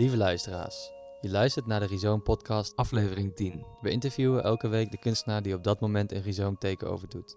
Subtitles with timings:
[0.00, 3.66] Lieve luisteraars, je luistert naar de Rhizoom Podcast, aflevering 10.
[3.80, 7.36] We interviewen elke week de kunstenaar die op dat moment een Rhizoom teken overdoet.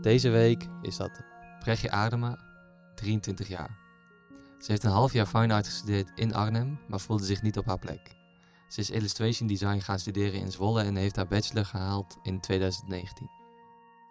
[0.00, 1.20] Deze week is dat
[1.58, 2.38] Brechtje Adema,
[2.94, 3.78] 23 jaar.
[4.58, 7.66] Ze heeft een half jaar fine art gestudeerd in Arnhem, maar voelde zich niet op
[7.66, 8.16] haar plek.
[8.68, 13.30] Ze is illustration design gaan studeren in Zwolle en heeft haar bachelor gehaald in 2019.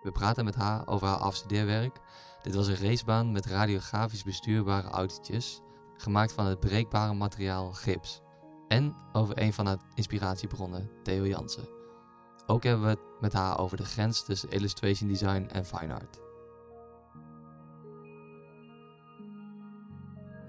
[0.01, 1.99] We praten met haar over haar afstudeerwerk.
[2.41, 5.61] Dit was een racebaan met radiografisch bestuurbare autootjes,
[5.97, 8.21] gemaakt van het breekbare materiaal gips.
[8.67, 11.67] En over een van haar inspiratiebronnen, Theo Jansen.
[12.45, 16.19] Ook hebben we het met haar over de grens tussen illustration design en fine art.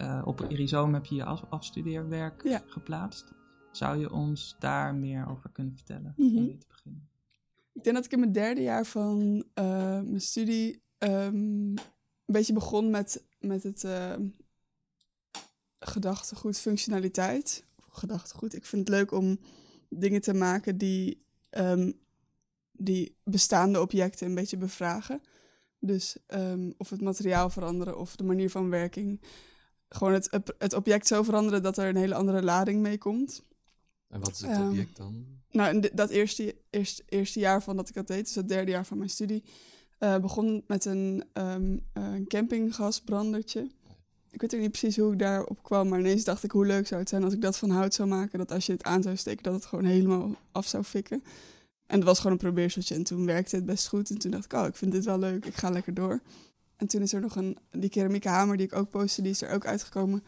[0.01, 2.63] Uh, op Rhizoom heb je je af afstudeerwerk Ja.
[2.67, 3.33] geplaatst.
[3.73, 6.15] Zou je ons daar meer over kunnen vertellen?
[6.17, 7.09] Om mee te beginnen.
[7.73, 9.65] Ik denk dat ik in mijn derde jaar van eh,
[10.01, 11.79] mijn studie ehm, een
[12.27, 14.29] beetje begon met, met het ehm,
[15.81, 17.65] gedachtegoed functionaliteit.
[17.91, 18.55] Gedachtegoed.
[18.55, 19.39] Ik vind het leuk om
[19.89, 21.93] dingen te maken die, ehm,
[22.73, 25.21] die bestaande objecten een beetje bevragen.
[25.79, 29.21] Dus ehm, of het materiaal veranderen of de manier van werking.
[29.89, 33.43] Gewoon het, het- object zo veranderen dat er een hele andere lading mee komt.
[34.09, 35.27] En wat is het Ehm, object dan?
[35.51, 38.87] Nou, dat eerste, eerste, eerste jaar van dat ik dat deed, dus het derde jaar
[38.87, 39.45] van mijn studie,
[39.99, 43.71] eh, begon met een, een campinggasbrandertje.
[44.31, 46.87] Ik weet ook niet precies hoe ik daarop kwam, maar ineens dacht ik hoe leuk
[46.87, 48.39] zou het zijn als ik dat van hout zou maken.
[48.39, 51.23] Dat als je het aan zou steken, dat het gewoon helemaal af zou fikken.
[51.87, 54.11] En het was gewoon een probeerseltje en toen werkte het best goed.
[54.11, 56.21] En toen dacht ik, oh, ik vind dit wel leuk, ik ga lekker door.
[56.77, 59.43] En toen is er nog een, die keramieke hamer die ik ook postte, die is
[59.43, 60.23] er ook uitgekomen.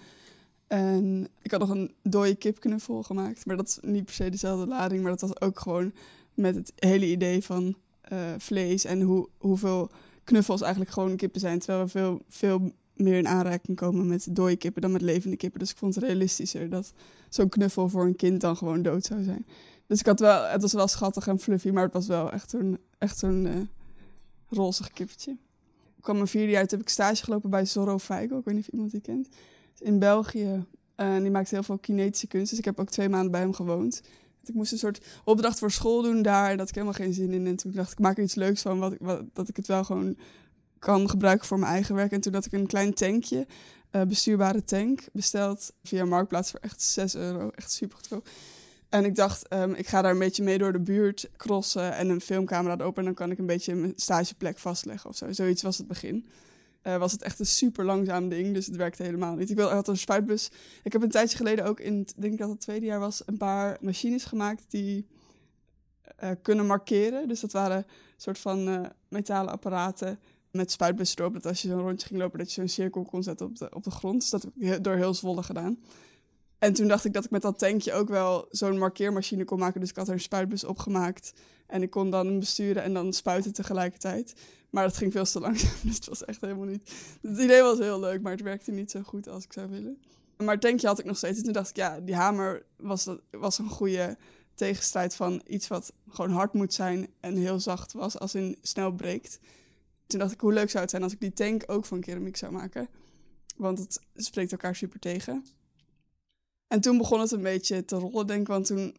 [0.67, 3.47] En ik had nog een dode kipknuffel gemaakt.
[3.47, 5.03] Maar dat is niet per se dezelfde lading.
[5.03, 5.93] Maar dat was ook gewoon
[6.35, 8.85] met het hele idee van eh, vlees.
[8.85, 9.91] En hoe, hoeveel
[10.25, 11.59] knuffels eigenlijk gewoon kippen zijn.
[11.59, 15.61] Terwijl we veel, veel meer in aanraking komen met dode kippen dan met levende kippen.
[15.61, 16.93] Dus ik vond het realistischer dat
[17.29, 19.47] zo'n knuffel voor een kind dan gewoon dood zou zijn.
[19.87, 21.71] Dus ik had wel, het was wel schattig en fluffy.
[21.71, 23.55] Maar het was wel echt zo'n, echt zo'n eh,
[24.49, 25.31] rozig kippetje.
[25.97, 28.37] Ik kwam mijn vierde jaar, toen heb ik stage gelopen bij Zorro Feigl.
[28.37, 29.29] Ik weet niet of iemand die kent
[29.79, 30.65] in België.
[30.95, 32.51] En die maakt heel veel kinetische kunst.
[32.51, 34.03] Dus ik heb ook twee maanden bij hem gewoond.
[34.45, 36.59] Ik moest een soort opdracht voor school doen daar.
[36.59, 37.47] Had ik helemaal geen zin in.
[37.47, 38.79] En toen dacht ik, maak er iets leuks van.
[38.79, 40.17] Wat, wat, dat ik het wel gewoon
[40.81, 42.13] kan gebruiken voor mijn eigen werk.
[42.13, 43.47] En toen had ik een klein tankje,
[43.91, 47.51] eh, bestuurbare tank, besteld via Marktplaats voor echt 6 euro.
[47.55, 48.29] Echt super goedkoop.
[48.89, 52.09] En ik dacht, ehm, ik ga daar een beetje mee door de buurt crossen en
[52.09, 52.99] een filmcamera erop.
[52.99, 55.33] En dan kan ik een beetje mijn stageplek vastleggen of zo.
[55.33, 56.27] Zoiets was het begin
[56.83, 58.55] eh, was het echt een super langzaam ding.
[58.55, 59.51] Dus het werkte helemaal niet.
[59.51, 60.51] Ik had een spuitbus.
[60.83, 63.37] Ik heb een tijdje geleden ook in, denk ik dat het tweede jaar was, een
[63.37, 65.07] paar machines gemaakt die
[66.17, 67.29] eh, kunnen markeren.
[67.29, 67.87] Dus dat waren
[68.17, 70.19] soort van metalen apparaten
[70.53, 71.33] met spuitbus erop.
[71.33, 73.75] Dat als je zo'n rondje ging lopen, dat je zo'n cirkel kon zetten op de,
[73.75, 74.21] op de grond.
[74.21, 75.79] Dus dat heb ik door heel Zwolle gedaan.
[76.59, 79.81] En toen dacht ik dat ik met dat tankje ook wel zo'n markeermachine kon maken.
[79.81, 81.33] Dus ik had er een spuitbus opgemaakt.
[81.67, 84.35] En ik kon dan besturen en dan spuiten tegelijkertijd.
[84.71, 86.93] Maar dat ging veel te langzaam, dus het was echt helemaal niet...
[87.23, 89.99] Het idee was heel leuk, maar het werkte niet zo goed als ik zou willen.
[90.37, 91.39] Maar het tankje had ik nog steeds.
[91.39, 94.17] En toen dacht ik, ja, die hamer was, dat, was een goede
[94.55, 98.93] tegenstrijd van iets wat gewoon hard moet zijn en heel zacht was, als in snel
[98.93, 99.39] breekt.
[100.11, 102.37] Toen dacht ik, hoe leuk zou het zijn als ik die tank ook van keramiek
[102.37, 102.89] zou maken.
[103.57, 105.45] Want het spreekt elkaar super tegen.
[106.67, 108.47] En toen begon het een beetje te rollen, denk ik.
[108.47, 108.97] Want toen,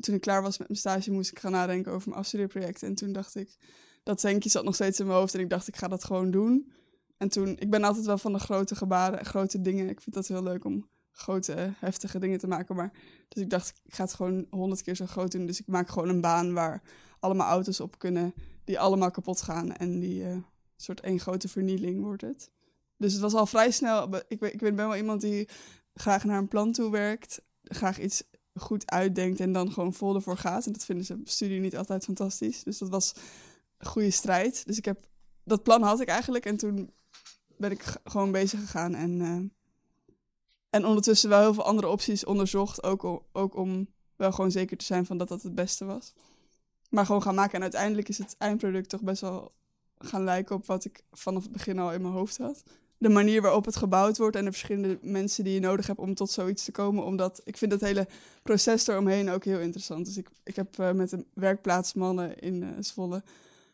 [0.00, 2.82] toen ik klaar was met mijn stage, moest ik gaan nadenken over mijn afstudeerproject.
[2.82, 3.56] En toen dacht ik,
[4.02, 5.34] dat tankje zat nog steeds in mijn hoofd.
[5.34, 6.72] En ik dacht, ik ga dat gewoon doen.
[7.16, 9.88] En toen, ik ben altijd wel van de grote gebaren en grote dingen.
[9.88, 12.76] Ik vind dat heel leuk om grote, heftige dingen te maken.
[12.76, 12.92] Maar,
[13.28, 15.46] dus ik dacht, ik ga het gewoon honderd keer zo groot doen.
[15.46, 16.82] Dus ik maak gewoon een baan waar
[17.20, 18.34] allemaal auto's op kunnen,
[18.64, 19.72] die allemaal kapot gaan.
[19.72, 20.36] En die eh,
[20.76, 22.50] soort één grote vernieling wordt het.
[22.96, 24.08] Dus het was al vrij snel.
[24.28, 25.48] Ik, ik ben wel iemand die
[25.94, 27.42] graag naar een plan toe werkt.
[27.62, 28.22] Graag iets
[28.54, 30.66] goed uitdenkt en dan gewoon vol ervoor gaat.
[30.66, 32.62] En dat vinden ze studie niet altijd fantastisch.
[32.62, 33.14] Dus dat was
[33.78, 34.66] een goede strijd.
[34.66, 35.08] Dus ik heb,
[35.44, 36.46] dat plan had ik eigenlijk.
[36.46, 36.90] En toen
[37.56, 38.94] ben ik gewoon bezig gegaan.
[38.94, 39.40] En, eh,
[40.70, 42.82] en ondertussen wel heel veel andere opties onderzocht.
[42.82, 46.12] Ook, ook om wel gewoon zeker te zijn van dat dat het beste was.
[46.90, 47.54] Maar gewoon gaan maken.
[47.54, 49.52] En uiteindelijk is het eindproduct toch best wel
[49.98, 52.62] gaan lijken op wat ik vanaf het begin al in mijn hoofd had.
[52.98, 56.14] De manier waarop het gebouwd wordt en de verschillende mensen die je nodig hebt om
[56.14, 57.04] tot zoiets te komen.
[57.04, 58.06] Omdat ik vind het hele
[58.42, 60.06] proces eromheen ook heel interessant.
[60.06, 63.22] Dus ik, ik heb eh, met de werkplaatsmannen in eh, Zwolle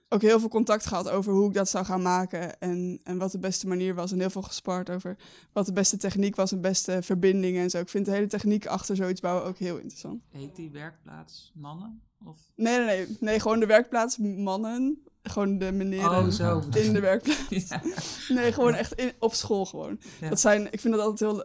[0.09, 2.61] ook heel veel contact gehad over hoe ik dat zou gaan maken.
[2.61, 4.13] En, en wat de beste manier was.
[4.13, 5.17] En heel veel gespart over
[5.53, 7.79] wat de beste techniek was en beste verbindingen en zo.
[7.79, 10.25] Ik vind de hele techniek achter zoiets bouwen ook heel interessant.
[10.31, 12.01] Heet die werkplaats mannen?
[12.25, 12.39] Of...
[12.57, 13.17] Nee, nee, nee.
[13.21, 15.03] Nee, gewoon de werkplaatsmannen.
[15.23, 17.49] Gewoon de meneren Oh, in de werkplaats.
[17.69, 17.83] Ja.
[18.29, 20.01] Nee, gewoon echt in, op school gewoon.
[20.21, 20.29] Ja.
[20.29, 21.45] Dat zijn, ik vind dat altijd heel,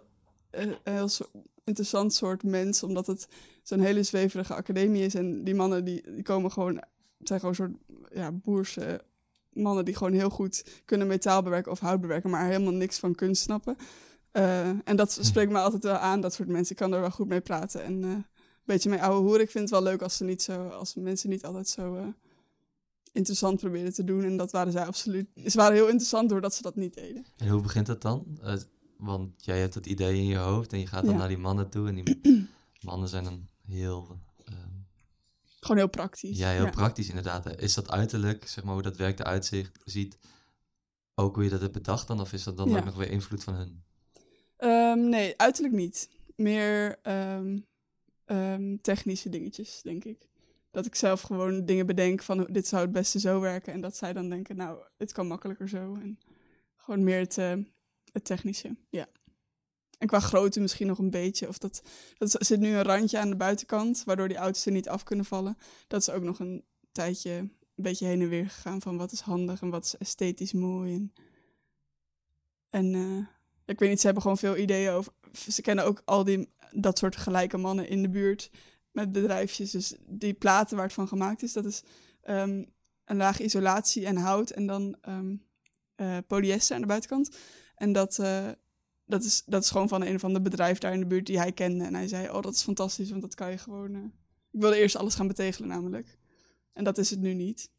[0.49, 1.31] eh, heel, zo-
[1.63, 3.27] interessant soort mens, omdat het
[3.63, 5.15] zo'n hele zweverige academie is.
[5.15, 6.75] En die mannen die, die komen gewoon,
[7.17, 7.71] het zijn gewoon soort
[8.13, 9.01] ja, boerse
[9.53, 13.15] mannen die gewoon heel goed kunnen metaal bewerken of hout bewerken, maar helemaal niks van
[13.15, 13.75] kunst snappen.
[14.31, 16.71] Eh, en dat spreekt me altijd wel aan, dat soort mensen.
[16.71, 17.83] Ik kan er wel goed mee praten.
[17.83, 18.25] En eh, een
[18.65, 19.41] beetje mee ouwe hoeren.
[19.41, 22.07] Ik vind het wel leuk als, ze niet zo, als mensen niet altijd zo eh,
[23.11, 24.23] interessant proberen te doen.
[24.23, 25.27] En dat waren zij absoluut.
[25.45, 27.25] Ze waren heel interessant doordat ze dat niet deden.
[27.37, 28.39] En hoe begint dat dan?
[28.97, 31.19] Want jij hebt het idee in je hoofd en je gaat dan Ja.
[31.19, 31.87] naar die mannen toe.
[31.87, 32.21] En die
[32.81, 34.19] mannen zijn dan heel,
[35.61, 36.37] Gewoon heel praktisch.
[36.37, 37.59] ja, heel praktisch inderdaad.
[37.61, 40.17] Is dat uiterlijk, zeg maar, hoe dat werk eruit ziet, ziet,
[41.15, 42.19] ook hoe je dat hebt bedacht dan?
[42.19, 42.77] Of is dat dan Ja.
[42.77, 43.83] ook nog weer invloed van hun?
[44.57, 46.09] Ehm, nee, uiterlijk niet.
[46.35, 47.59] Meer ehm,
[48.25, 50.27] ehm, technische dingetjes, denk ik.
[50.71, 53.73] Dat ik zelf gewoon dingen bedenk van dit zou het beste zo werken.
[53.73, 55.95] En dat zij dan denken, nou, het kan makkelijker zo.
[55.95, 56.19] En
[56.75, 57.53] gewoon meer het, eh,
[58.11, 59.07] het technische, ja.
[60.01, 61.47] En qua grootte misschien nog een beetje.
[61.47, 61.81] Of dat,
[62.17, 65.25] dat zit nu een randje aan de buitenkant, waardoor die auto's er niet af kunnen
[65.25, 65.57] vallen.
[65.87, 69.19] Dat is ook nog een tijdje een beetje heen en weer gegaan van wat is
[69.19, 70.93] handig en wat is esthetisch mooi.
[70.93, 71.13] En,
[72.69, 73.27] en eh,
[73.65, 75.13] ik weet niet, ze hebben gewoon veel ideeën over.
[75.49, 78.51] Ze kennen ook al die dat soort gelijke mannen in de buurt
[78.91, 79.71] met bedrijfjes.
[79.71, 81.83] Dus die platen waar het van gemaakt is, dat is
[82.21, 82.63] ehm,
[83.05, 85.35] een laag isolatie en hout en dan ehm,
[85.95, 87.37] eh, polyester aan de buitenkant.
[87.75, 88.49] En dat, eh,
[89.11, 91.37] dat, is, dat is gewoon van een of ander bedrijf daar in de buurt die
[91.39, 91.83] hij kende.
[91.85, 93.95] En hij zei, oh, dat is fantastisch, want dat kan je gewoon...
[93.95, 94.01] eh,
[94.51, 96.17] Ik wilde eerst alles gaan betegelen namelijk.
[96.73, 97.69] En dat is het nu niet.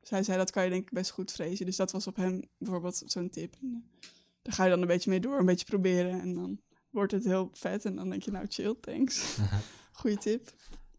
[0.00, 1.66] Dus hij zei, dat kan je denk ik best goed vrezen.
[1.66, 3.54] Dus dat was op hem bijvoorbeeld zo'n tip.
[3.60, 4.08] En, eh,
[4.42, 6.20] daar ga je dan een beetje mee door, een beetje proberen.
[6.20, 6.60] En dan
[6.90, 7.84] wordt het heel vet.
[7.84, 9.36] En dan denk je, nou chill, thanks.
[9.92, 10.52] Goeie tip.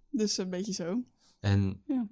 [0.10, 1.04] Dus een beetje zo.
[1.40, 2.08] En Ja.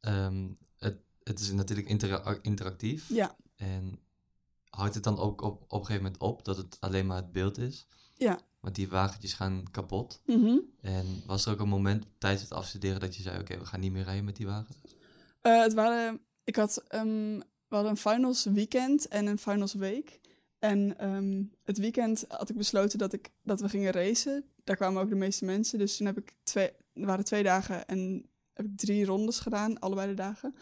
[0.00, 0.48] ehm,
[0.78, 3.08] het, het is natuurlijk intera- interactief.
[3.08, 3.98] Ja, En
[4.78, 7.32] houdt het dan ook op, op een gegeven moment op dat het alleen maar het
[7.32, 7.86] beeld is?
[8.18, 8.38] ja.
[8.60, 10.20] Want die wagentjes gaan kapot.
[10.26, 10.58] Mhm.
[10.80, 13.80] En was er ook een moment tijdens het afstuderen dat je zei: Oké, we gaan
[13.80, 14.74] niet meer rijden met die wagen?
[15.40, 17.38] Eh, het waren, ik had, ehm,
[17.68, 20.20] we hadden een finals weekend en een finals week.
[20.58, 24.44] En ehm, het weekend had ik besloten dat, ik, dat we gingen racen.
[24.64, 25.78] Daar kwamen ook de meeste mensen.
[25.78, 29.78] Dus toen heb ik twee, er waren twee dagen en heb ik drie rondes gedaan,
[29.78, 30.54] allebei de dagen.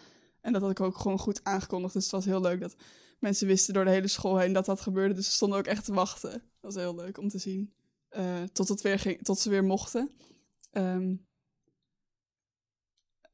[0.46, 1.92] En dat had ik ook gewoon goed aangekondigd.
[1.94, 2.76] Dus het was heel leuk dat
[3.18, 5.14] mensen wisten door de hele school heen dat dat gebeurde.
[5.14, 6.30] Dus ze stonden ook echt te wachten.
[6.30, 7.72] Dat was heel leuk om te zien.
[8.08, 10.10] Eh, tot, het weer ging, tot ze weer mochten.
[10.70, 11.14] Ehm,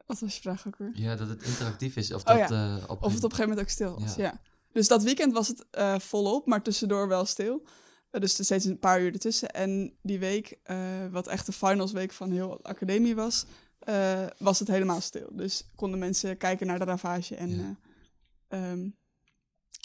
[0.06, 0.90] wat was je vraag ook weer?
[0.94, 2.12] Ja, dat het interactief is.
[2.12, 2.76] Of, Oh dat, ja.
[2.76, 4.22] eh, op Of het op een gegeven moment ook stil was, Ja.
[4.22, 4.40] ja.
[4.72, 7.66] Dus dat weekend was het eh, volop, maar tussendoor wel stil.
[8.10, 9.50] Dus er steeds een paar uur ertussen.
[9.50, 10.58] En die week,
[11.10, 13.44] wat echt de finalsweek van heel de academie was,
[13.84, 15.28] eh, was het helemaal stil.
[15.32, 17.74] Dus konden mensen kijken naar de ravage en Ja.
[18.48, 18.88] eh, ehm,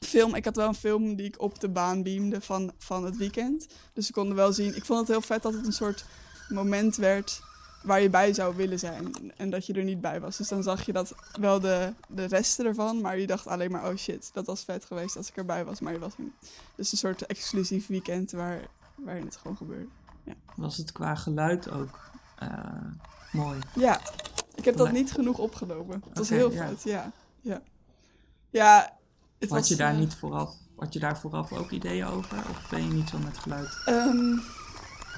[0.05, 0.35] film.
[0.35, 3.67] Ik had wel een film die ik op de baan beamde van, van het weekend.
[3.93, 4.75] Dus ze konden wel zien.
[4.75, 6.05] Ik vond het heel vet dat het een soort
[6.49, 7.41] moment werd
[7.83, 9.33] waar je bij zou willen zijn.
[9.37, 10.37] En dat je er niet bij was.
[10.37, 13.01] Dus dan zag je dat wel de, de resten ervan.
[13.01, 15.79] Maar je dacht alleen maar, oh shit, dat was vet geweest als ik erbij was.
[15.79, 16.51] Maar je was er niet.
[16.75, 19.87] Dus een soort exclusief weekend waar, waarin het gewoon gebeurde.
[20.55, 22.09] Was het qua geluid ook
[22.39, 22.49] eh,
[23.31, 23.59] mooi?
[23.75, 24.01] Ja,
[24.55, 26.03] ik heb dat niet genoeg opgenomen.
[26.09, 26.67] Het was heel ja.
[26.67, 27.11] vet, ja.
[27.41, 27.61] Ja,
[28.49, 28.97] ja
[29.39, 29.67] het Had was...
[29.67, 32.37] je daar eh, niet vooraf, had je daar vooraf ook ideeën over?
[32.37, 33.81] Of ben je niet zo met geluid?
[33.85, 34.33] Ehm,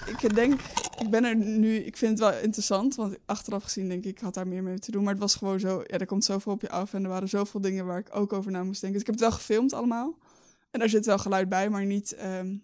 [0.05, 0.61] ik denk,
[0.99, 4.19] ik ben er nu, ik vind het wel interessant, want achteraf gezien denk ik, ik
[4.19, 5.03] had daar meer mee te doen.
[5.03, 7.29] Maar het was gewoon zo, ja, er komt zoveel op je af en er waren
[7.29, 8.99] zoveel dingen waar ik ook over na moest denken.
[8.99, 10.17] Dus ik heb het wel gefilmd allemaal.
[10.71, 12.55] En daar zit wel geluid bij, maar niet, ehm,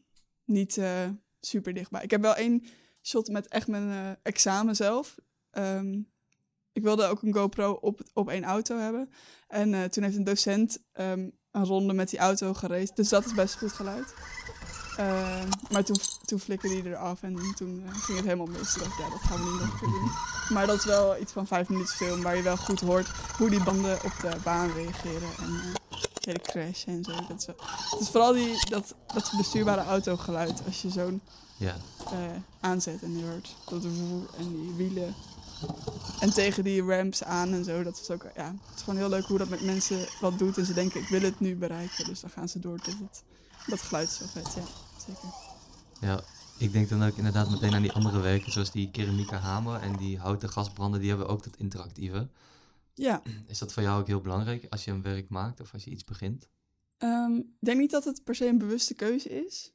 [0.46, 1.10] niet eh,
[1.40, 2.04] super dichtbij.
[2.04, 2.64] Ik heb wel één
[3.02, 5.16] shot met echt mijn eh, examen zelf.
[5.56, 6.02] Ehm,
[6.72, 9.10] ik wilde ook een GoPro op, op één auto hebben.
[9.48, 12.96] En eh, toen heeft een docent ehm, een ronde met die auto geraced.
[12.96, 14.14] Dus dat is best goed geluid.
[14.98, 18.74] Ehm, maar toen, toen flikkerde die eraf en toen eh, ging het helemaal mis.
[18.74, 20.12] Toen dacht ik, ja, dat gaan we niet nog een keer doen.
[20.50, 23.08] Maar dat is wel iets van vijf minuten film waar je wel goed hoort
[23.38, 25.30] hoe die banden op de baan reageren.
[25.38, 27.12] En de hele crash en zo.
[27.12, 31.22] Dat het is vooral die, dat, dat bestuurbare autogeluid als je zo'n
[31.58, 31.76] Ja,
[32.60, 35.16] aanzet en je hoort dat woe en die wielen.
[36.20, 37.84] En tegen die ramps aan en zo.
[37.84, 40.58] Dat is ook, ja, het is gewoon heel leuk hoe dat met mensen wat doet.
[40.58, 42.06] En ze denken, ik wil het nu bereiken.
[42.06, 43.24] Dus dan gaan ze door tot het,
[43.68, 44.64] dat geluid is zo vet, ja,
[45.06, 45.30] zeker.
[46.02, 46.24] ja.
[46.58, 49.96] Ik denk dan ook inderdaad meteen aan die andere werken, zoals die keramieke hamer en
[49.98, 52.28] die houten gasbranden, die hebben ook dat interactieve.
[52.94, 55.84] Ja, Is dat voor jou ook heel belangrijk als je een werk maakt of als
[55.84, 56.48] je iets begint?
[56.98, 59.74] ehm, ik denk niet dat het per se een bewuste keuze is.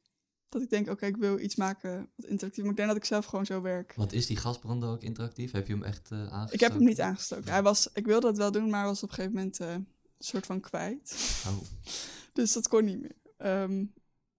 [0.51, 2.61] Dat ik denk, oké, ik wil iets maken wat interactief.
[2.61, 3.93] Maar ik denk dat ik zelf gewoon zo werk.
[3.95, 5.51] Want is die gasbrander ook interactief?
[5.51, 6.53] Heb je hem echt eh aangestoken?
[6.53, 7.51] Ik heb hem niet aangestoken.
[7.51, 9.87] Hij was, ik wilde het wel doen, maar was op een gegeven moment eh, een
[10.19, 11.15] soort van kwijt.
[11.47, 11.57] Oh,
[12.33, 13.15] Dus dat kon niet meer.
[13.37, 13.85] Ehm,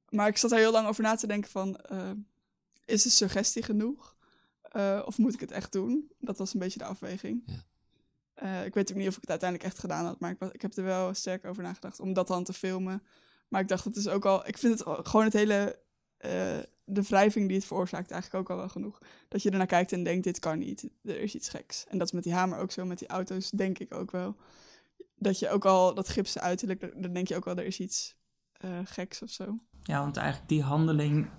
[0.08, 1.76] maar ik zat er heel lang over na te denken van...
[1.76, 2.10] eh,
[2.84, 4.16] is de suggestie genoeg?
[4.62, 6.10] Eh, of moet ik het echt doen?
[6.18, 7.42] Dat was een beetje de afweging.
[7.46, 7.64] Ja.
[8.34, 10.50] Eh, ik weet ook niet of ik het uiteindelijk echt gedaan had, maar ik, was,
[10.52, 13.02] ik heb er wel sterk over nagedacht om dat dan te filmen.
[13.48, 14.46] Maar ik dacht, het is ook al.
[14.48, 15.78] Ik vind het gewoon het hele.
[16.22, 18.98] Eh, de wrijving die het veroorzaakt, eigenlijk ook al wel genoeg.
[19.28, 20.90] Dat je ernaar kijkt en denkt: dit kan niet.
[21.04, 21.86] Er is iets geks.
[21.88, 24.36] En dat is met die hamer ook zo, met die auto's, denk ik ook wel.
[25.16, 28.16] Dat je ook al dat gipsen uiterlijk, dan denk je ook wel: er is iets
[28.52, 29.58] eh, geks of zo.
[29.82, 31.30] Ja, want eigenlijk die handeling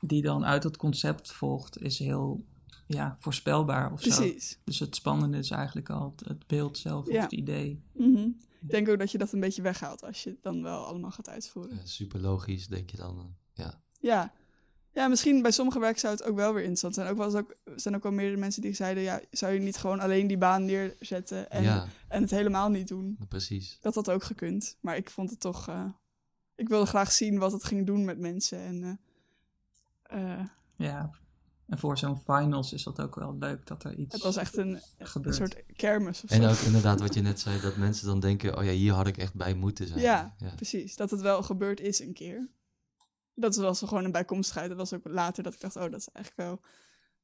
[0.00, 2.44] die dan uit het concept volgt, is heel
[2.86, 4.16] ja, voorspelbaar of zo.
[4.16, 4.58] Precies.
[4.64, 7.16] Dus het spannende is eigenlijk al het, het beeld zelf Ja.
[7.16, 7.82] of het idee.
[7.92, 8.28] Mhm.
[8.60, 11.10] Ik denk ook dat je dat een beetje weghaalt als je het dan wel allemaal
[11.10, 11.76] gaat uitvoeren.
[11.76, 13.18] Ja, super logisch, denk je dan.
[13.18, 13.24] eh,
[13.64, 13.82] ja.
[14.00, 14.32] Ja.
[14.92, 17.08] Ja, misschien bij sommige werk zou het ook wel weer interessant zijn.
[17.08, 19.02] Ook eens ook, er zijn ook wel meerdere mensen die zeiden...
[19.02, 22.88] ja, zou je niet gewoon alleen die baan neerzetten en, ja, en het helemaal niet
[22.88, 23.18] doen?
[23.28, 23.78] precies.
[23.80, 24.76] Dat had ook gekund.
[24.80, 25.68] Maar ik vond het toch...
[25.68, 25.84] eh,
[26.54, 28.58] ik wilde graag zien wat het ging doen met mensen.
[28.58, 28.98] En,
[30.02, 31.10] eh, eh, Ja.
[31.66, 34.56] En voor zo'n finals is dat ook wel leuk dat er iets het was echt
[34.56, 36.48] een, een soort kermis of En zo.
[36.48, 39.16] ook inderdaad wat je net zei, dat mensen dan denken, oh ja, hier had ik
[39.16, 40.00] echt bij moeten zijn.
[40.00, 40.54] Ja, ja.
[40.54, 40.96] precies.
[40.96, 42.48] Dat het wel gebeurd is een keer.
[43.34, 44.68] Dat was gewoon een bijkomstigheid.
[44.68, 46.70] Dat was ook later dat ik dacht, oh, dat is eigenlijk wel een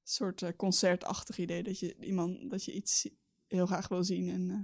[0.03, 1.63] soort eh, concertachtig idee.
[1.63, 3.09] Dat je iemand, dat je iets
[3.47, 4.31] heel graag wil zien.
[4.31, 4.57] En eh,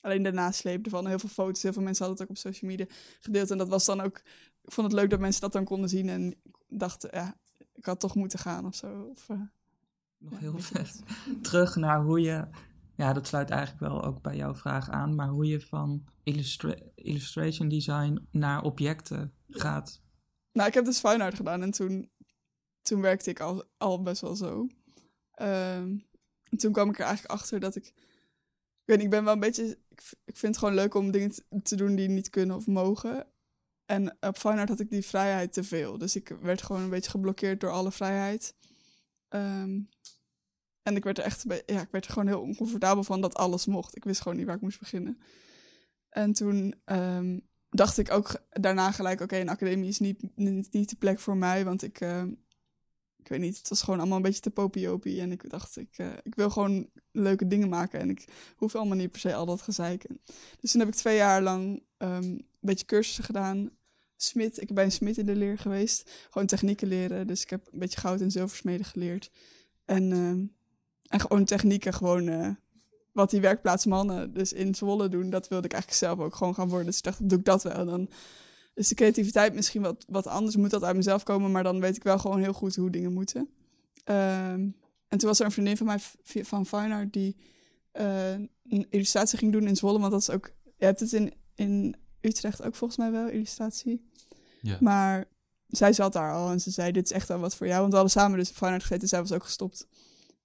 [0.00, 1.06] alleen de nasleep ervan.
[1.06, 2.86] Heel veel foto's, heel veel mensen hadden het ook op social media
[3.20, 3.50] gedeeld.
[3.50, 4.16] En dat was dan ook,
[4.62, 6.08] ik vond het leuk dat mensen dat dan konden zien.
[6.08, 7.36] En ik dacht, ja,
[7.78, 9.02] ik had toch moeten gaan of zo.
[9.02, 9.40] Of, eh,
[10.18, 11.02] nog ja, heel vet.
[11.42, 12.48] Terug naar hoe je,
[12.94, 16.78] ja, dat sluit eigenlijk wel ook bij jouw vraag aan, maar hoe je van illustra-
[16.94, 20.00] illustration design naar objecten gaat.
[20.52, 22.10] Nou, ik heb dus fine art gedaan en toen,
[22.82, 24.66] toen werkte ik al, al best wel zo.
[25.30, 25.96] Ehm,
[26.44, 27.86] en toen kwam ik er eigenlijk achter dat ik...
[27.86, 29.78] Ik weet niet, ik ben wel een beetje...
[29.88, 31.32] Ik, ik vind het gewoon leuk om dingen
[31.62, 33.26] te doen die niet kunnen of mogen.
[33.88, 35.98] En op art had ik die vrijheid te veel.
[35.98, 38.54] Dus ik werd gewoon een beetje geblokkeerd door alle vrijheid.
[39.28, 39.80] Ehm,
[40.82, 41.44] en ik werd er echt.
[41.66, 43.96] Ja, ik werd er gewoon heel oncomfortabel van dat alles mocht.
[43.96, 45.20] Ik wist gewoon niet waar ik moest beginnen.
[46.08, 47.38] En toen ehm,
[47.70, 50.36] dacht ik ook daarna gelijk, oké, een academie is niet,
[50.70, 52.22] niet, de plek voor mij, want ik, eh,
[53.16, 55.20] ik weet niet, het was gewoon allemaal een beetje te popiopie.
[55.20, 58.24] En ik dacht, ik, eh, ik wil gewoon leuke dingen maken en ik
[58.56, 60.06] hoef allemaal niet per se al dat gezeik.
[60.60, 63.70] Dus toen heb ik twee jaar lang ehm, een beetje cursussen gedaan.
[64.20, 66.10] Smid, ik ben bij een smid in de leer geweest.
[66.30, 69.30] Gewoon technieken leren, dus ik heb een beetje goud en zilversmeden geleerd.
[69.84, 70.12] En,
[71.02, 72.28] en gewoon technieken, gewoon...
[72.28, 72.50] eh,
[73.18, 76.68] wat die werkplaatsmannen dus in Zwolle doen, dat wilde ik eigenlijk zelf ook gewoon gaan
[76.68, 76.86] worden.
[76.86, 77.84] Dus ik dacht, doe ik dat wel.
[77.84, 78.08] Dan
[78.74, 81.96] is de creativiteit misschien wat, wat anders, moet dat uit mezelf komen, maar dan weet
[81.96, 83.48] ik wel gewoon heel goed hoe dingen moeten.
[84.04, 84.68] Ehm,
[85.08, 85.98] en toen was er een vriendin van mij
[86.44, 87.36] van Fine Art die
[87.92, 91.32] eh, een illustratie ging doen in Zwolle, want dat is ook, je hebt het in,
[91.54, 94.07] in Utrecht ook volgens mij wel, illustratie.
[94.60, 94.76] Ja.
[94.80, 95.24] Maar
[95.66, 97.78] zij zat daar al en ze zei, dit is echt wel wat voor jou.
[97.78, 99.86] Want we hadden samen dus Fine Art gezeten, zij was ook gestopt.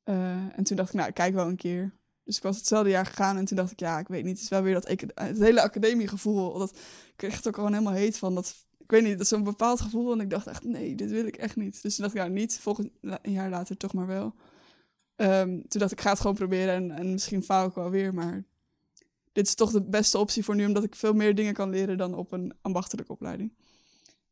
[0.03, 1.93] Eh, en toen dacht ik, nou, ik kijk wel een keer.
[2.23, 4.43] Dus ik was hetzelfde jaar gegaan en toen dacht ik, ja, ik weet niet, het
[4.43, 8.17] is wel weer dat het hele academiegevoel, dat ik kreeg het ook al helemaal heet
[8.17, 10.95] van dat, ik weet niet, dat is zo'n bepaald gevoel en ik dacht echt, nee,
[10.95, 11.81] dit wil ik echt niet.
[11.81, 14.35] Dus toen dacht ik, nou, niet, volgend een jaar later toch maar wel.
[15.15, 17.89] Ehm, toen dacht ik, ik ga het gewoon proberen en, en misschien faal ik wel
[17.89, 18.43] weer, maar
[19.31, 21.97] dit is toch de beste optie voor nu, omdat ik veel meer dingen kan leren
[21.97, 23.53] dan op een ambachtelijke opleiding.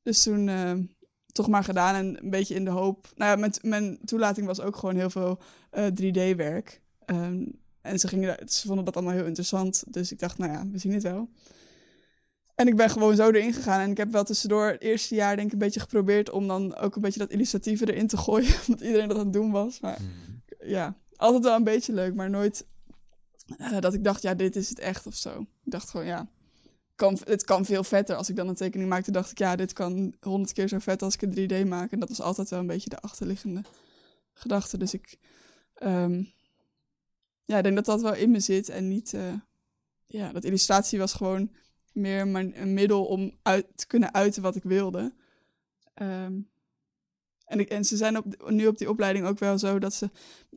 [0.02, 0.84] Dus toen ehm,
[1.32, 3.08] toch maar gedaan en een beetje in de hoop.
[3.16, 5.40] Nou ja, met, mijn toelating was ook gewoon heel veel
[5.70, 6.82] eh, 3D-werk.
[7.06, 7.46] Ehm,
[7.82, 9.84] en ze, gingen, ze vonden dat allemaal heel interessant.
[9.88, 11.30] Dus ik dacht, nou ja, we zien het wel.
[12.56, 13.80] En ik ben gewoon zo erin gegaan.
[13.80, 16.30] En ik heb wel tussendoor het eerste jaar denk ik een beetje geprobeerd...
[16.30, 18.56] om dan ook een beetje dat illustratieve erin te gooien.
[18.68, 19.80] Omdat iedereen dat aan het doen was.
[19.80, 20.42] Maar Hmm.
[20.60, 22.16] ja, altijd wel een beetje leuk.
[22.16, 22.66] Maar nooit
[23.58, 25.40] eh, dat ik dacht, ja, dit is het echt of zo.
[25.40, 26.30] Ik dacht gewoon, ja,
[27.10, 28.16] het kan veel vetter.
[28.16, 31.02] Als ik dan een tekening maakte, dacht ik, ja, dit kan honderd keer zo vet
[31.02, 31.92] als ik een 3D maak.
[31.92, 33.62] En dat was altijd wel een beetje de achterliggende
[34.34, 34.78] gedachte.
[34.78, 35.18] Dus ik,
[35.74, 36.24] ehm,
[37.46, 38.70] ja, ik denk dat dat wel in me zit.
[38.70, 39.34] En niet, eh,
[40.06, 41.52] ja, dat illustratie was gewoon
[41.92, 45.14] meer een middel om uit, te kunnen uiten wat ik wilde.
[45.94, 46.40] Ehm,
[47.46, 50.10] en, ik, en ze zijn op, nu op die opleiding ook wel zo dat ze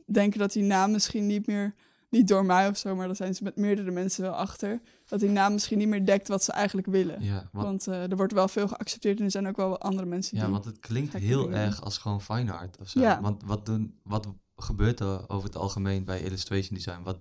[0.05, 1.73] denken dat die naam misschien niet meer,
[2.09, 5.19] niet door mij of zo, maar daar zijn ze met meerdere mensen wel achter, dat
[5.19, 7.23] die naam misschien niet meer dekt wat ze eigenlijk willen.
[7.23, 10.07] Ja, want, Want eh, er wordt wel veel geaccepteerd en er zijn ook wel andere
[10.07, 10.51] mensen ja, die...
[10.51, 12.99] want het klinkt heel dingen erg als gewoon fine art of zo.
[12.99, 13.21] Ja.
[13.21, 17.03] Want wat, doen, wat gebeurt er over het algemeen bij illustration design?
[17.03, 17.17] Wat,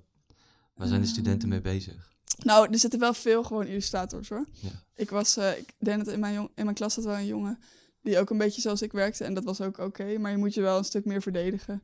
[0.75, 2.12] waar zijn de studenten mee bezig?
[2.38, 4.47] Nou, er zitten wel veel gewoon illustrators hoor.
[4.53, 4.71] Ja.
[4.95, 7.26] Ik was, eh, ik denk dat in mijn, jong, in mijn klas zat wel een
[7.26, 7.59] jongen
[8.05, 9.25] die ook een beetje zoals ik werkte.
[9.25, 11.83] En dat was ook oké, maar je moet je wel een stuk meer verdedigen.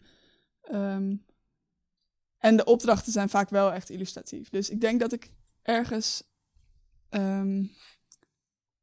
[0.63, 1.15] Ehm,
[2.41, 4.49] en de opdrachten zijn vaak wel echt illustratief.
[4.49, 5.33] Dus ik denk dat ik
[5.63, 6.23] ergens
[7.09, 7.65] ehm,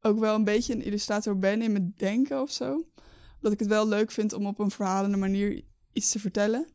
[0.01, 2.85] ook wel een beetje een illustrator ben in mijn denken of zo.
[3.41, 6.67] dat ik het wel leuk vind om op een verhalende manier iets te vertellen.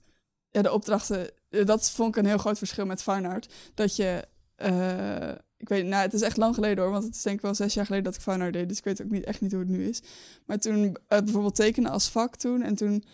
[0.50, 3.52] Ja, de opdrachten, eh, dat vond ik een heel groot verschil met fine art.
[3.74, 7.22] Dat je, eh, ik weet, nou, het is echt lang geleden hoor, want het is
[7.22, 9.10] denk ik wel zes jaar geleden dat ik fine art deed, dus ik weet ook
[9.10, 10.02] niet, echt niet hoe het nu is.
[10.46, 13.04] Maar toen eh, bijvoorbeeld tekenen als vak toen en toen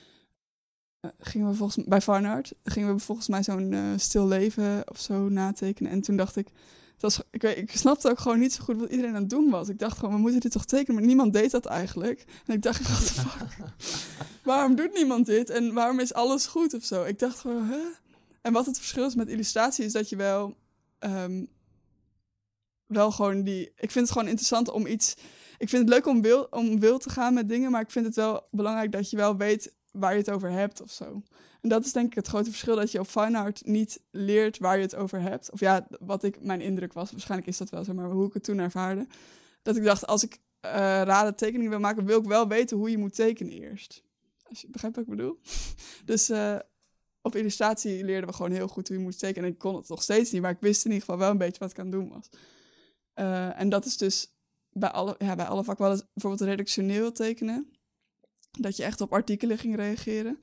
[1.19, 5.29] gingen we volgens bij art gingen we volgens mij zo'n eh, stil leven of zo
[5.29, 6.47] natekenen en toen dacht ik,
[6.93, 9.31] het was, ik, weet, ik snapte ook gewoon niet zo goed wat iedereen aan het
[9.31, 9.69] doen was.
[9.69, 12.25] Ik dacht gewoon, we moeten dit toch tekenen, maar niemand deed dat eigenlijk.
[12.47, 13.57] En ik dacht, what the fuck?
[14.43, 15.51] waarom doet niemand dit?
[15.51, 17.05] En waarom is alles goed of zo?
[17.05, 17.81] Ik dacht gewoon, hè?
[18.41, 20.57] En wat het verschil is met illustratie is dat je wel,
[20.99, 21.45] ehm,
[22.87, 23.73] wel gewoon die.
[23.77, 25.15] Ik vind het gewoon interessant om iets.
[25.59, 28.07] Ik vind het leuk om wil, om wil te gaan met dingen, maar ik vind
[28.07, 31.23] het wel belangrijk dat je wel weet waar je het over hebt of zo.
[31.61, 34.59] En dat is denk ik het grote verschil dat je op fine art niet leert
[34.59, 35.51] waar je het over hebt.
[35.51, 38.33] Of ja, wat ik mijn indruk was, waarschijnlijk is dat wel zo, maar hoe ik
[38.33, 39.07] het toen ervaarde.
[39.63, 42.99] Dat ik dacht, als ik rare tekeningen wil maken, wil ik wel weten hoe je
[42.99, 44.03] moet tekenen eerst.
[44.43, 45.39] Als je begrijpt wat ik bedoel.
[46.05, 46.59] dus eh,
[47.23, 49.49] op illustratie leerden we gewoon heel goed hoe je moest tekenen.
[49.49, 51.39] En ik kon het nog steeds niet, maar ik wist in ieder geval wel een
[51.39, 52.29] beetje wat ik aan het doen was.
[53.15, 54.33] Eh, en dat is dus
[54.71, 57.73] bij alle, ja, bij alle vakken wel eens bijvoorbeeld redactioneel tekenen.
[58.61, 60.39] Dat je echt op artikelen ging reageren.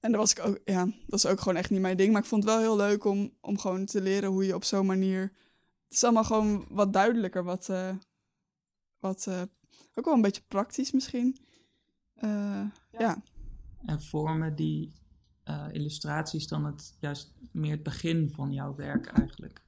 [0.00, 2.12] En dat was ik ook, ja, dat is ook gewoon echt niet mijn ding.
[2.12, 4.64] Maar ik vond het wel heel leuk om, om gewoon te leren hoe je op
[4.64, 5.20] zo'n manier.
[5.84, 7.96] Het is allemaal gewoon wat duidelijker, wat, eh,
[8.98, 9.42] wat eh,
[9.94, 11.36] ook wel een beetje praktisch misschien.
[12.14, 13.22] Eh, ja.
[13.84, 14.92] En vormen die
[15.72, 19.62] illustraties dan het juist meer het begin van jouw werk eigenlijk?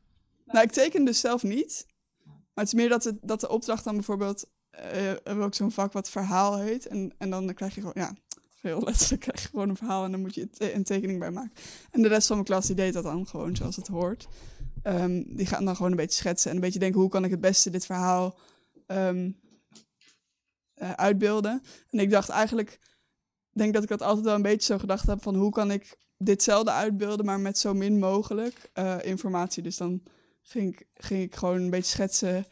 [0.45, 1.87] Nou, ik teken dus zelf niet.
[2.25, 4.51] Maar het is meer dat, het, dat de opdracht dan bijvoorbeeld...
[4.79, 6.87] eh, hebben ook zo'n vak wat verhaal heet.
[6.87, 8.15] En, en dan krijg je gewoon, ja,
[8.61, 10.05] heel letterlijk krijg je gewoon een verhaal...
[10.05, 11.53] en dan moet je een tekening bij maken.
[11.91, 14.29] En de rest van mijn klas die deed dat dan gewoon zoals het hoort.
[14.83, 17.01] Ehm, die gaan dan gewoon een beetje schetsen en een beetje denken...
[17.01, 18.39] hoe kan ik het beste dit verhaal
[18.87, 19.31] ehm,
[20.75, 21.63] eh, uitbeelden.
[21.91, 22.79] En ik dacht eigenlijk...
[23.53, 25.23] Denk dat ik dat altijd wel een beetje zo gedacht heb...
[25.23, 27.27] van hoe kan ik ditzelfde uitbeelden...
[27.27, 29.63] maar met zo min mogelijk eh, informatie.
[29.63, 30.03] Dus dan
[30.43, 32.47] ging ging ik gewoon een beetje schetsen...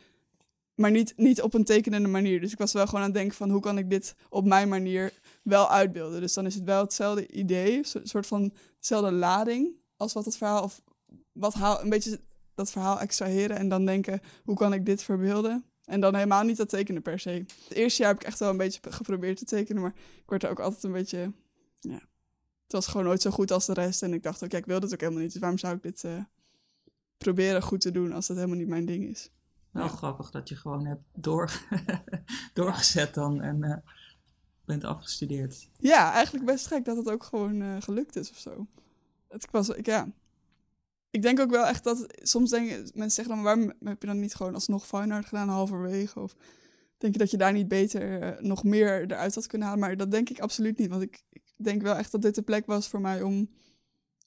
[0.77, 2.41] maar niet, niet op een tekenende manier.
[2.41, 3.51] Dus ik was wel gewoon aan het denken van...
[3.51, 5.13] hoe kan ik dit op mijn manier
[5.43, 6.21] wel uitbeelden.
[6.21, 7.77] Dus dan is het wel hetzelfde idee...
[7.77, 9.77] een soort van dezelfde lading...
[9.97, 10.63] als wat het verhaal...
[10.63, 10.83] of
[11.33, 12.21] wat haal, een beetje
[12.55, 13.57] dat verhaal extraheren...
[13.57, 15.65] en dan denken, hoe kan ik dit verbeelden...
[15.87, 17.31] En dan helemaal niet dat tekenen per se.
[17.31, 20.43] Het eerste jaar heb ik echt wel een beetje geprobeerd te tekenen, maar ik word
[20.43, 21.33] er ook altijd een beetje.
[21.81, 22.01] Ja.
[22.63, 24.03] Het was gewoon nooit zo goed als de rest.
[24.03, 25.33] En ik dacht ook, ja, ik wil dit ook helemaal niet.
[25.33, 26.23] Dus waarom zou ik dit eh,
[27.17, 29.31] proberen goed te doen als dat helemaal niet mijn ding is?
[29.77, 31.61] Wel grappig dat je gewoon hebt door,
[32.55, 33.77] doorgezet dan en eh,
[34.65, 35.69] bent afgestudeerd.
[35.79, 38.67] Ja, eigenlijk best gek dat het ook gewoon eh, gelukt is of zo.
[39.29, 40.09] Het, ik was, ik, ja.
[41.11, 44.21] Ik denk ook wel echt dat, soms denken mensen zeggen dan, waarom heb je dan
[44.21, 46.21] niet gewoon alsnog fine art gedaan halverwege?
[46.21, 46.37] Of
[46.99, 49.83] denk je dat je daar niet beter, eh, nog meer eruit had kunnen halen?
[49.85, 52.43] Maar dat denk ik absoluut niet, want ik, ik denk wel echt dat dit de
[52.43, 53.51] plek was voor mij om,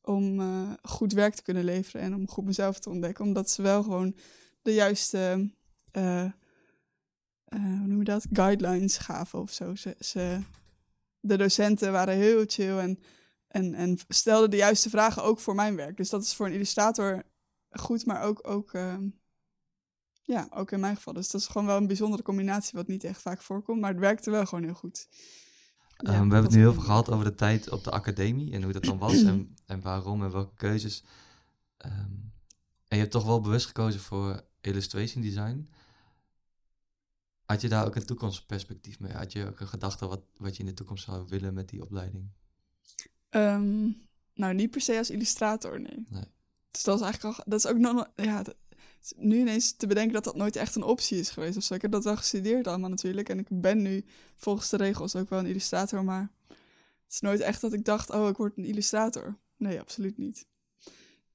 [0.01, 0.41] om
[0.81, 3.25] goed werk te kunnen leveren en om goed mezelf te ontdekken.
[3.25, 4.15] Omdat ze wel gewoon
[4.69, 5.49] de juiste,
[5.91, 6.31] eh, eh,
[7.49, 9.75] hoe noem je dat, guidelines gaven of zo.
[9.75, 10.39] Ze, ze,
[11.19, 12.99] de docenten waren heel chill en,
[13.47, 15.97] en, en stelden de juiste vragen ook voor mijn werk.
[15.97, 17.23] Dus dat is voor een illustrator
[17.69, 19.09] goed, maar ook, ook, ehm,
[20.21, 21.13] ja, ook in mijn geval.
[21.13, 23.79] Dus dat is gewoon wel een bijzondere combinatie, wat niet echt vaak voorkomt.
[23.79, 25.07] Maar het werkte wel gewoon heel goed.
[25.97, 28.53] Ja, Ehm, we hebben het nu heel veel gehad over de tijd op de academie
[28.53, 31.03] en hoe dat dan was en, en waarom en welke keuzes.
[31.77, 32.11] Ehm,
[32.89, 35.69] en je hebt toch wel bewust gekozen voor illustration design.
[37.45, 39.11] Had je daar ook een toekomstperspectief mee?
[39.11, 41.81] Had je ook een gedachte wat, wat je in de toekomst zou willen met die
[41.81, 42.29] opleiding?
[43.29, 43.89] Ehm,
[44.33, 46.05] nou, niet per se als illustrator, nee.
[46.09, 46.23] Nee.
[46.71, 48.55] Dus dat is eigenlijk al, dat is ook nog, ja, dat-
[49.15, 51.73] nu ineens te bedenken dat dat nooit echt een optie is geweest of zo.
[51.73, 55.29] Ik heb dat wel gestudeerd allemaal natuurlijk en ik ben nu volgens de regels ook
[55.29, 56.31] wel een illustrator, maar
[57.03, 59.37] het is nooit echt dat ik dacht, oh, ik word een illustrator.
[59.57, 60.45] Nee, absoluut niet.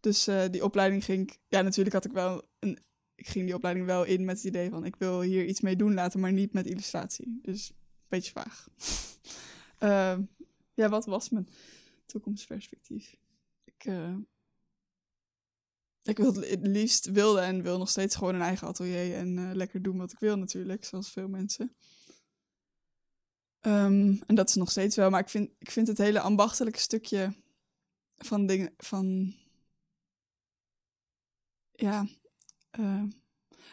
[0.00, 2.78] Dus eh, die opleiding ging ik, ja, natuurlijk had ik wel een,
[3.14, 5.76] ik ging die opleiding wel in met het idee van, ik wil hier iets mee
[5.76, 7.38] doen laten, maar niet met illustratie.
[7.42, 7.76] Dus een
[8.08, 8.66] beetje vaag.
[9.78, 10.22] Ehm,
[10.74, 11.48] ja, wat was mijn
[12.06, 13.16] toekomstperspectief?
[13.64, 14.16] Ik, eh,
[16.02, 19.54] ik wil het liefst wilde en wil nog steeds gewoon een eigen atelier en eh,
[19.54, 21.74] lekker doen wat ik wil natuurlijk, zoals veel mensen.
[23.60, 26.78] Ehm, en dat is nog steeds wel, maar ik vind, ik vind het hele ambachtelijke
[26.78, 27.34] stukje
[28.16, 29.34] van dingen, van,
[31.72, 32.06] ja,
[32.78, 33.02] eh,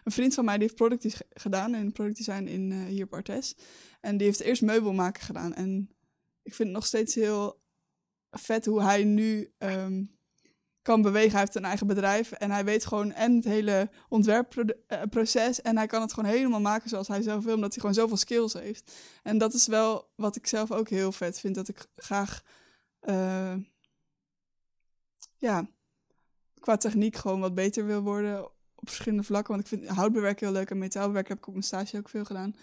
[0.03, 3.13] een vriend van mij die heeft product gedaan in product design in, eh, hier op
[3.13, 3.55] Artes.
[4.01, 5.53] En die heeft eerst meubelmaken gedaan.
[5.53, 5.89] En
[6.43, 7.61] ik vind het nog steeds heel
[8.31, 10.03] vet hoe hij nu ehm,
[10.81, 11.31] kan bewegen.
[11.31, 15.61] Hij heeft een eigen bedrijf en hij weet gewoon en het hele ontwerpproces.
[15.61, 18.17] En hij kan het gewoon helemaal maken zoals hij zelf wil, omdat hij gewoon zoveel
[18.17, 18.91] skills heeft.
[19.23, 22.43] En dat is wel wat ik zelf ook heel vet vind, dat ik graag,
[22.99, 23.55] eh,
[25.37, 25.69] ja,
[26.59, 29.53] qua techniek gewoon wat beter wil worden op verschillende vlakken.
[29.53, 32.25] Want ik vind houtbewerken heel leuk en metaalbewerken heb ik op mijn stage ook veel
[32.25, 32.55] gedaan.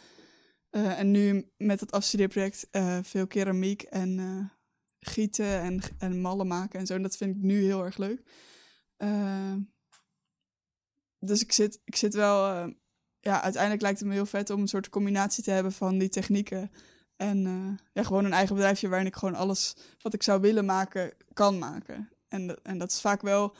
[0.70, 4.50] Eh, en nu met het afstudeerproject uh, veel keramiek en
[5.00, 6.94] gieten en, en mallen maken en zo.
[6.94, 8.22] En dat vind ik nu heel erg leuk.
[11.18, 12.42] Dus ik zit, ik zit wel.
[13.20, 16.08] Ja, uiteindelijk lijkt het me heel vet om een soort combinatie te hebben van die
[16.08, 16.70] technieken.
[17.16, 17.40] En
[17.92, 21.58] ja, gewoon een eigen bedrijfje waarin ik gewoon alles wat ik zou willen maken, kan
[21.58, 22.08] maken.
[22.28, 23.54] En, en dat is vaak wel.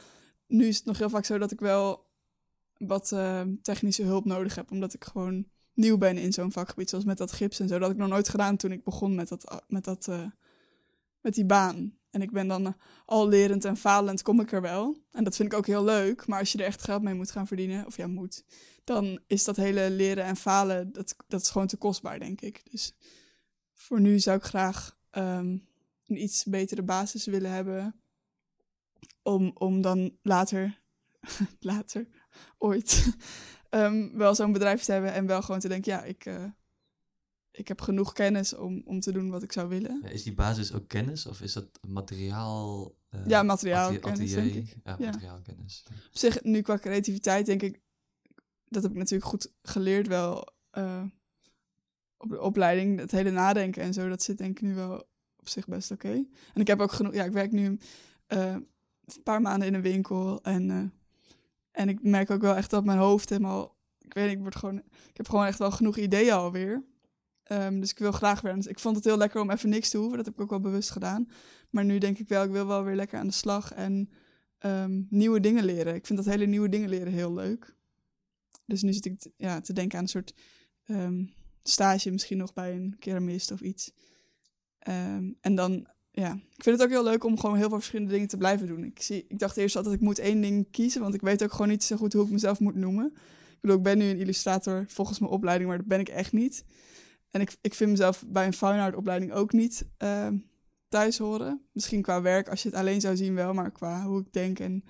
[0.46, 2.07] Nu is het nog heel vaak zo dat ik wel
[2.78, 3.08] wat
[3.62, 4.70] technische hulp nodig heb.
[4.70, 6.90] Omdat ik gewoon nieuw ben in zo'n vakgebied.
[6.90, 7.74] Zoals met dat gips en zo.
[7.74, 10.08] Dat had ik nog nooit gedaan toen ik begon met dat, met dat
[11.20, 11.98] met die baan.
[12.10, 12.72] En ik ben dan eh,
[13.04, 14.96] al lerend en falend, kom ik er wel.
[15.10, 16.26] En dat vind ik ook heel leuk.
[16.26, 18.44] Maar als je er echt geld mee moet gaan verdienen, of ja, moet,
[18.84, 22.62] dan is dat hele leren en falen, dat, dat is gewoon te kostbaar, denk ik.
[22.70, 22.94] Dus
[23.74, 25.66] voor nu zou ik graag um,
[26.06, 28.00] een iets betere basis willen hebben.
[29.22, 30.80] Om, om dan later,
[31.60, 32.06] later,
[32.58, 33.16] ooit,
[33.70, 36.44] um, wel zo'n bedrijf te hebben en wel gewoon te denken, ja, ik, uh,
[37.50, 40.00] ik heb genoeg kennis om, om te doen wat ik zou willen.
[40.02, 42.92] Ja, is die basis ook kennis of is dat materiaal?
[43.10, 44.76] Uh, ja, materiaalkennis, denk ik.
[44.84, 45.84] Ja, materiaalkennis.
[45.88, 47.80] Op zich, nu qua creativiteit denk ik,
[48.68, 50.48] dat heb ik natuurlijk goed geleerd wel
[50.78, 51.02] uh,
[52.16, 52.98] op de opleiding.
[52.98, 56.06] Het hele nadenken en zo, dat zit denk ik nu wel op zich best oké.
[56.06, 56.28] Okay.
[56.54, 57.78] En ik heb ook genoeg, ja, ik werk nu
[58.28, 58.52] uh,
[59.04, 60.92] een paar maanden in een winkel en,
[61.78, 64.56] en ik merk ook wel echt dat mijn hoofd helemaal, ik weet niet, ik word
[64.56, 66.84] gewoon, ik heb gewoon echt wel genoeg ideeën alweer.
[67.52, 68.68] Um, dus ik wil graag weer.
[68.68, 70.16] Ik vond het heel lekker om even niks te hoeven.
[70.16, 71.28] Dat heb ik ook wel bewust gedaan.
[71.70, 74.10] Maar nu denk ik wel, ik wil wel weer lekker aan de slag en
[74.58, 75.94] um, nieuwe dingen leren.
[75.94, 77.76] Ik vind dat hele nieuwe dingen leren heel leuk.
[78.66, 80.34] Dus nu zit ik ja, te denken aan een soort
[80.86, 83.92] um, stage, misschien nog bij een keramist of iets.
[85.40, 85.88] en dan,
[86.18, 88.66] ja, ik vind het ook heel leuk om gewoon heel veel verschillende dingen te blijven
[88.66, 88.84] doen.
[88.84, 91.52] Ik, zie, ik dacht eerst altijd, ik moet één ding kiezen, want ik weet ook
[91.52, 93.06] gewoon niet zo goed hoe ik mezelf moet noemen.
[93.50, 96.32] Ik bedoel, ik ben nu een illustrator volgens mijn opleiding, maar dat ben ik echt
[96.32, 96.64] niet.
[97.30, 100.28] En ik, ik vind mezelf bij een fine opleiding ook niet uh,
[100.88, 101.62] thuis horen.
[101.72, 104.58] Misschien qua werk, als je het alleen zou zien wel, maar qua hoe ik denk
[104.58, 104.84] en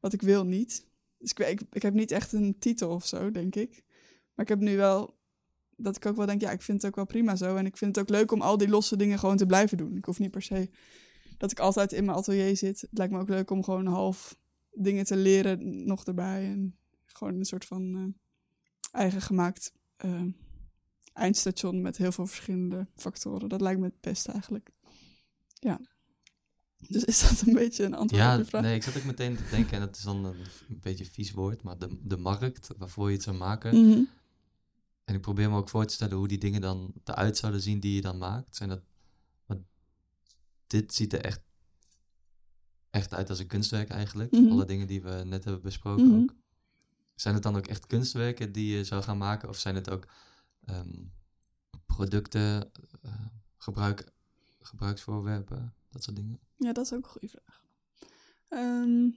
[0.00, 0.86] wat ik wil niet.
[1.18, 3.82] Dus ik, ik, ik heb niet echt een titel of zo, denk ik.
[4.34, 5.18] Maar ik heb nu wel
[5.76, 7.56] dat ik ook wel denk, ja, ik vind het ook wel prima zo.
[7.56, 9.96] En ik vind het ook leuk om al die losse dingen gewoon te blijven doen.
[9.96, 10.68] Ik hoef niet per se
[11.38, 12.80] dat ik altijd in mijn atelier zit.
[12.80, 14.36] Het lijkt me ook leuk om gewoon half
[14.72, 16.44] dingen te leren nog erbij.
[16.44, 18.04] En gewoon een soort van uh,
[18.92, 19.72] eigen gemaakt
[20.04, 20.22] uh,
[21.12, 23.48] eindstation met heel veel verschillende factoren.
[23.48, 24.70] Dat lijkt me het beste eigenlijk.
[25.54, 25.80] Ja.
[26.88, 28.62] Dus is dat een beetje een antwoord ja, op de vraag?
[28.62, 30.36] Nee, ik zat ook meteen te denken, en dat is dan een,
[30.68, 33.76] een beetje vies woord, maar de, de markt waarvoor je het zou maken.
[33.76, 34.08] Mm -hmm.
[35.04, 37.80] En ik probeer me ook voor te stellen hoe die dingen dan eruit zouden zien
[37.80, 38.56] die je dan maakt.
[38.56, 38.82] Zijn dat,
[39.46, 39.60] want
[40.66, 41.40] dit ziet er echt,
[42.90, 44.30] echt uit als een kunstwerk eigenlijk.
[44.30, 44.50] Mhm.
[44.50, 46.22] Alle dingen die we net hebben besproken Mhm.
[46.22, 46.34] ook.
[47.14, 49.48] Zijn het dan ook echt kunstwerken die je zou gaan maken?
[49.48, 50.06] Of zijn het ook
[50.64, 51.02] ehm,
[51.86, 52.70] producten,
[53.02, 54.12] eh, gebruik,
[54.60, 56.38] gebruiksvoorwerpen, dat soort dingen?
[56.56, 57.64] Ja, dat is ook een goede vraag.
[58.48, 59.08] Ehm,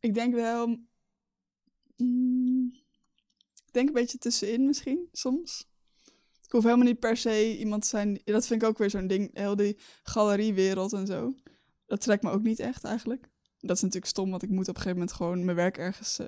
[0.00, 0.66] ik denk wel.
[1.96, 2.74] mm,
[3.76, 5.66] denk een beetje tussenin misschien, soms.
[6.44, 8.20] Ik hoef helemaal niet per se iemand te zijn.
[8.24, 9.30] Dat vind ik ook weer zo'n ding.
[9.32, 11.34] Heel die galeriewereld en zo.
[11.86, 13.28] Dat trekt me ook niet echt eigenlijk.
[13.60, 16.18] Dat is natuurlijk stom, want ik moet op een gegeven moment gewoon mijn werk ergens
[16.18, 16.26] eh,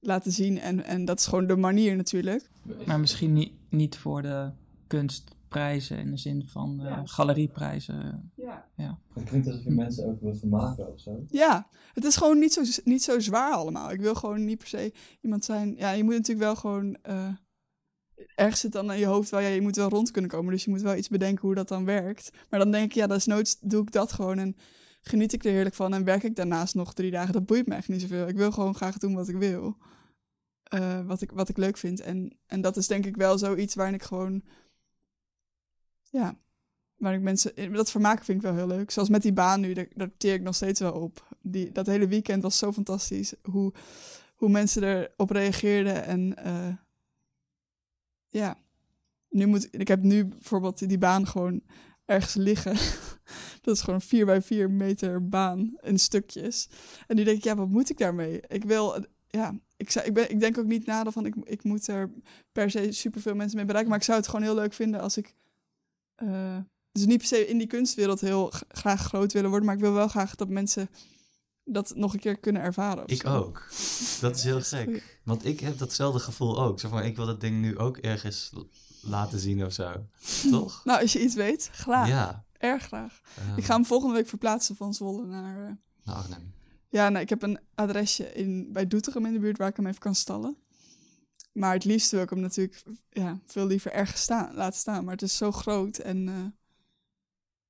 [0.00, 0.58] laten zien.
[0.58, 2.50] En, en dat is gewoon de manier natuurlijk.
[2.86, 4.50] Maar misschien niet, niet voor de
[4.86, 8.31] kunstprijzen in de zin van eh, galerieprijzen.
[8.76, 8.98] Ja.
[9.14, 11.24] Het klinkt alsof je mensen ook wil vermaken of zo.
[11.28, 13.90] Ja, het is gewoon niet zo, niet zo zwaar allemaal.
[13.90, 15.74] Ik wil gewoon niet per se iemand zijn.
[15.76, 16.96] Ja, je moet natuurlijk wel gewoon.
[17.02, 17.28] eh,
[18.34, 20.52] ergens zit dan in je hoofd wel, ja, je moet wel rond kunnen komen.
[20.52, 22.30] Dus je moet wel iets bedenken hoe dat dan werkt.
[22.50, 24.56] Maar dan denk ik, ja, desnoods doe ik dat gewoon en
[25.00, 25.94] geniet ik er heerlijk van.
[25.94, 27.32] En werk ik daarnaast nog drie dagen.
[27.32, 28.28] Dat boeit me echt niet zoveel.
[28.28, 29.76] Ik wil gewoon graag doen wat ik wil.
[30.62, 32.00] Eh, wat, ik, wat ik leuk vind.
[32.00, 34.42] En, en dat is denk ik wel zoiets waarin ik gewoon.
[36.10, 36.38] Ja,
[37.02, 37.72] waar ik mensen.
[37.72, 38.90] Dat vermaken vind ik wel heel leuk.
[38.90, 41.36] Zoals met die baan nu, daar, teer ik nog steeds wel op.
[41.40, 43.34] Die, dat hele weekend was zo fantastisch.
[43.42, 43.72] Hoe,
[44.34, 46.04] hoe mensen erop reageerden.
[46.04, 46.74] En eh,
[48.28, 48.56] ja,
[49.28, 51.62] nu moet ik heb nu bijvoorbeeld die baan gewoon
[52.04, 52.76] ergens liggen.
[53.62, 56.68] dat is gewoon een 4 bij 4 meter baan in stukjes.
[57.06, 58.40] En nu denk ik, ja, wat moet ik daarmee?
[58.48, 61.86] Ik wil, ja, ik, ik, ben, ik denk ook niet na van ik, ik moet
[61.86, 62.10] er
[62.52, 63.90] per se superveel mensen mee bereiken.
[63.90, 65.34] Maar ik zou het gewoon heel leuk vinden als ik.
[66.14, 66.58] eh,
[66.92, 69.66] dus niet per se in die kunstwereld heel graag groot willen worden.
[69.66, 70.88] Maar ik wil wel graag dat mensen
[71.64, 73.02] dat nog een keer kunnen ervaren.
[73.06, 73.36] Ik zo.
[73.36, 73.68] ook.
[74.20, 75.20] Dat is heel gek.
[75.24, 76.80] Want ik heb datzelfde gevoel ook.
[76.80, 78.52] Zeg maar, ik wil dat ding nu ook ergens
[79.02, 80.06] laten zien of zo.
[80.50, 80.84] Toch?
[80.84, 82.08] Nou, als je iets weet, graag.
[82.08, 82.44] Ja.
[82.58, 83.20] Erg graag.
[83.38, 85.66] ehm, Ik ga hem volgende week verplaatsen van Zwolle naar...
[85.66, 85.72] eh,
[86.04, 86.54] naar Arnhem.
[86.88, 89.86] Ja, nee, ik heb een adresje in, bij Doetinchem in de buurt waar ik hem
[89.86, 90.56] even kan stallen.
[91.52, 95.04] Maar het liefst wil ik hem natuurlijk ja, veel liever ergens staan, laten staan.
[95.04, 96.34] Maar het is zo groot en eh,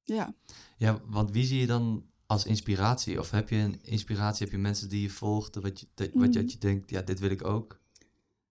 [0.04, 0.34] ja.
[0.76, 3.18] Ja, want wie zie je dan als inspiratie?
[3.18, 4.44] Of heb je een inspiratie?
[4.44, 5.54] Heb je mensen die je volgt?
[5.54, 6.32] Wat je, dat, wat je, Mhm.
[6.40, 7.80] dat je denkt, ja, dit wil ik ook.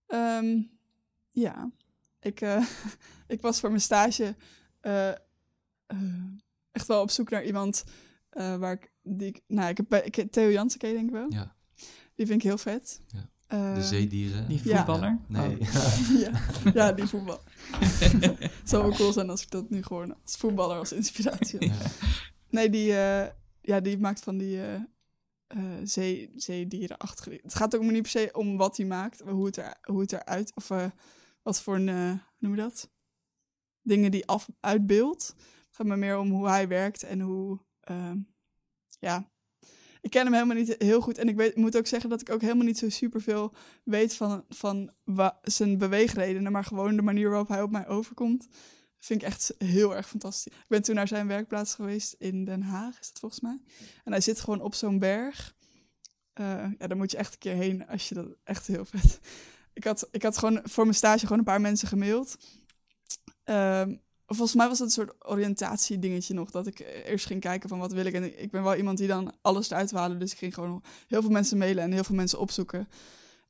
[0.08, 0.62] Ehm,
[1.30, 1.72] ja,
[2.20, 2.66] ik, eh,
[3.28, 4.36] ik was voor mijn stage
[4.80, 5.18] eh, eh,
[6.72, 7.84] echt wel op zoek naar iemand
[8.34, 11.32] waar ik, die ik, nou, ik heb ik, Theo Jansen ken denk ik wel.
[11.32, 11.56] Ja.
[12.16, 13.02] Die vind ik heel vet.
[13.08, 13.30] Ja.
[13.52, 14.48] De zeedieren.
[14.48, 14.78] Die Ja.
[14.78, 15.20] voetballer?
[15.28, 15.60] Nee.
[15.60, 16.20] Oh.
[16.24, 16.32] ja,
[16.74, 17.40] ja, die voetbal.
[17.72, 21.70] Het zou wel cool zijn als ik dat nu gewoon als voetballer als inspiratie heb.
[21.70, 21.90] Ja.
[22.50, 23.28] Nee, die, eh,
[23.62, 24.82] ja, die maakt van die eh
[25.48, 27.44] eh, zee, zeedierenachtige dingen.
[27.44, 30.02] Het gaat ook niet per se om wat hij maakt, maar hoe het, er, hoe
[30.02, 30.52] het eruit...
[30.56, 30.86] Of eh,
[31.42, 31.90] wat voor een...
[31.90, 32.90] hoe noem je dat?
[33.82, 35.28] Dingen die af, uitbeeldt.
[35.38, 37.60] Het gaat me meer om hoe hij werkt en hoe...
[37.80, 38.18] ehm,
[39.00, 39.32] ja,
[40.02, 41.18] ik ken hem helemaal niet heel goed.
[41.18, 44.46] En ik weet, moet ook zeggen dat ik ook helemaal niet zo superveel weet van,
[44.50, 44.92] van
[45.42, 46.52] zijn beweegredenen.
[46.52, 48.48] Maar gewoon de manier waarop hij op mij overkomt,
[49.00, 50.54] vind ik echt heel erg fantastisch.
[50.54, 53.60] Ik ben toen naar zijn werkplaats geweest in Den Haag, is dat volgens mij.
[54.04, 55.56] En hij zit gewoon op zo'n berg.
[56.34, 59.20] Eh, ja, daar moet je echt een keer heen als je dat echt heel vet.
[59.74, 62.38] Ik had, ik had gewoon voor mijn stage gewoon een paar mensen gemaild.
[63.44, 63.96] Ehm,
[64.36, 66.52] volgens mij was dat een soort oriëntatiedingetje nog.
[66.52, 68.14] Dat ik eerst ging kijken van wat wil ik.
[68.14, 70.20] En ik- ben wel iemand die dan alles eruit halen.
[70.20, 72.88] Dus ik ging gewoon heel veel mensen mailen en heel veel mensen opzoeken.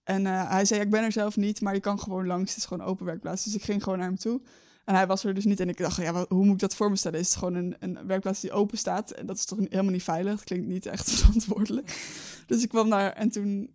[0.03, 2.49] En eh, hij zei, ik ben er zelf niet, maar je kan gewoon langs.
[2.49, 3.43] Het is gewoon open werkplaats.
[3.43, 4.41] Dus ik ging gewoon naar hem toe.
[4.85, 5.59] En hij was er dus niet.
[5.59, 7.19] En ik dacht, ja, hoe moet ik dat voor me stellen?
[7.19, 9.11] Is het gewoon een, een werkplaats die open staat?
[9.11, 10.35] En dat is toch helemaal niet veilig?
[10.35, 12.07] Dat klinkt niet echt verantwoordelijk.
[12.47, 13.73] Dus ik kwam daar en toen...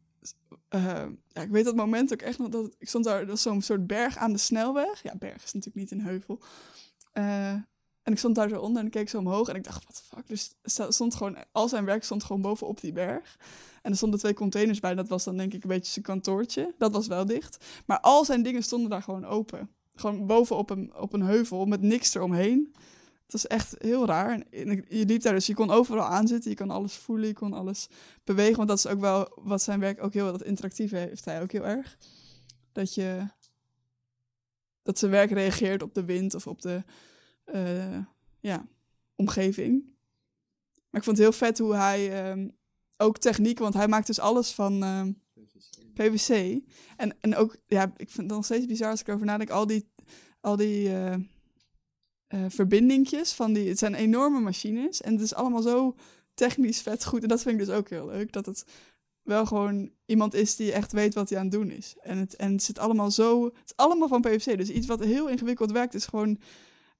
[0.68, 3.42] eh, ja, ik weet dat moment ook echt nog dat ik stond daar, dat was
[3.42, 5.02] zo'n soort berg aan de snelweg.
[5.02, 6.42] Ja, berg is natuurlijk niet een heuvel.
[7.16, 7.50] Eh,
[8.02, 10.02] en ik stond daar zo onder en ik keek zo omhoog en ik dacht, wat
[10.02, 10.28] fuck.
[10.28, 10.54] Dus
[10.88, 13.38] stond gewoon, al zijn werk stond gewoon bovenop die berg.
[13.82, 16.74] En er stonden twee containers bij, dat was dan denk ik een beetje zijn kantoortje.
[16.78, 17.64] Dat was wel dicht.
[17.86, 19.70] Maar al zijn dingen stonden daar gewoon open.
[19.94, 22.74] Gewoon bovenop een, op een heuvel met niks eromheen.
[23.22, 24.40] Het was echt heel raar.
[24.50, 27.52] En- je liep daar dus, je kon overal aanzitten, je kon alles voelen, je kon
[27.52, 27.88] alles
[28.24, 28.56] bewegen.
[28.56, 31.52] Want dat is ook wel wat zijn werk ook heel, dat interactieve heeft hij ook
[31.52, 31.96] heel erg.
[32.72, 33.26] Dat je,
[34.86, 36.84] dat zijn werk reageert op de wind of op de,
[37.44, 37.98] eh,
[38.40, 38.66] ja,
[39.14, 39.84] omgeving.
[40.90, 42.48] Maar ik vond het heel vet hoe hij ehm,
[42.96, 45.12] ook techniek, want hij maakt dus alles van ehm,
[45.94, 46.60] PVC.
[46.96, 49.66] En, en ook, ja, ik vind het nog steeds bizar als ik erover nadenk, al
[49.66, 49.88] die,
[50.40, 51.14] al die eh
[52.26, 55.94] eh, verbindingjes van die, het zijn enorme machines en het is allemaal zo
[56.34, 57.22] technisch vet goed.
[57.22, 58.64] En dat vind ik dus ook heel leuk, dat het
[59.26, 61.96] wel gewoon iemand is die echt weet wat hij aan het doen is.
[62.00, 64.58] En het, en het zit allemaal zo, het is allemaal van PVC.
[64.58, 66.40] Dus iets wat heel ingewikkeld werkt is gewoon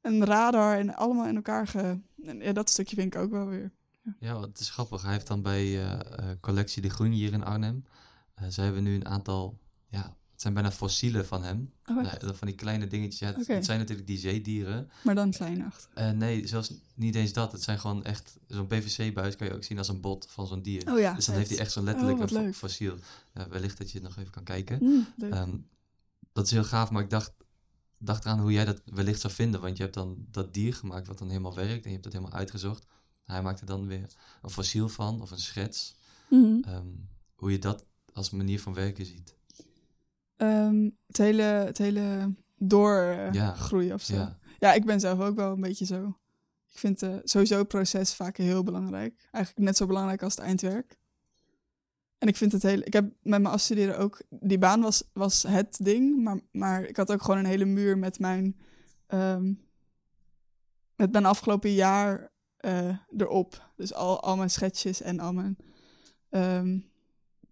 [0.03, 1.99] een radar en allemaal in elkaar ge...
[2.25, 3.73] En dat stukje vind ik ook wel weer.
[4.19, 5.03] Ja, het is grappig.
[5.03, 7.85] Hij heeft dan bij eh, eh, Collectie de Groen hier in Arnhem.
[8.35, 9.59] eh ze hebben nu een aantal,
[9.89, 11.73] ja, het zijn bijna fossielen van hem.
[11.87, 13.19] Oh, van die kleine dingetjes.
[13.19, 14.91] Ja, het, zijn natuurlijk die zeedieren.
[15.03, 15.91] Maar dan kleinachtig.
[15.95, 17.53] Eh, nee, zelfs niet eens dat.
[17.53, 20.63] Het zijn gewoon echt, zo'n PVC-buis kan je ook zien als een bot van zo'n
[20.63, 20.93] dier.
[20.93, 22.97] Oh ja, dus dan heeft hij echt zo'n letterlijk Oh, een fossiel.
[23.35, 24.79] Ja, wellicht dat je het nog even kan kijken.
[24.81, 25.07] Mm.
[25.31, 25.57] Ehm,
[26.33, 27.33] dat is heel gaaf, maar ik dacht,
[27.99, 29.61] dacht eraan hoe jij dat wellicht zou vinden.
[29.61, 32.13] Want je hebt dan dat dier gemaakt wat dan helemaal werkt en je hebt dat
[32.13, 32.87] helemaal uitgezocht.
[33.25, 35.95] Hij maakt er dan weer een fossiel van of een schets.
[36.31, 36.61] Mhm.
[36.63, 36.87] Ehm,
[37.35, 39.36] hoe je dat als manier van werken ziet.
[40.37, 43.95] Ehm, het hele, het hele doorgroeien Ja.
[43.95, 44.15] of zo.
[44.15, 46.19] Ja, Ja, ik ben zelf ook wel een beetje zo.
[46.69, 49.29] Ik vind eh, sowieso het proces vaak heel belangrijk.
[49.31, 50.99] Eigenlijk net zo belangrijk als het eindwerk.
[52.19, 52.85] En ik vind het hele...
[52.85, 54.23] Ik heb met mijn afstuderen ook...
[54.29, 57.99] Die baan was, was het ding, maar, maar ik had ook gewoon een hele muur
[57.99, 58.57] met mijn...
[59.07, 59.53] ehm,
[60.97, 63.71] met mijn afgelopen jaar eh, erop.
[63.77, 65.57] Dus al, al mijn schetsjes en al mijn...
[66.29, 66.79] ehm,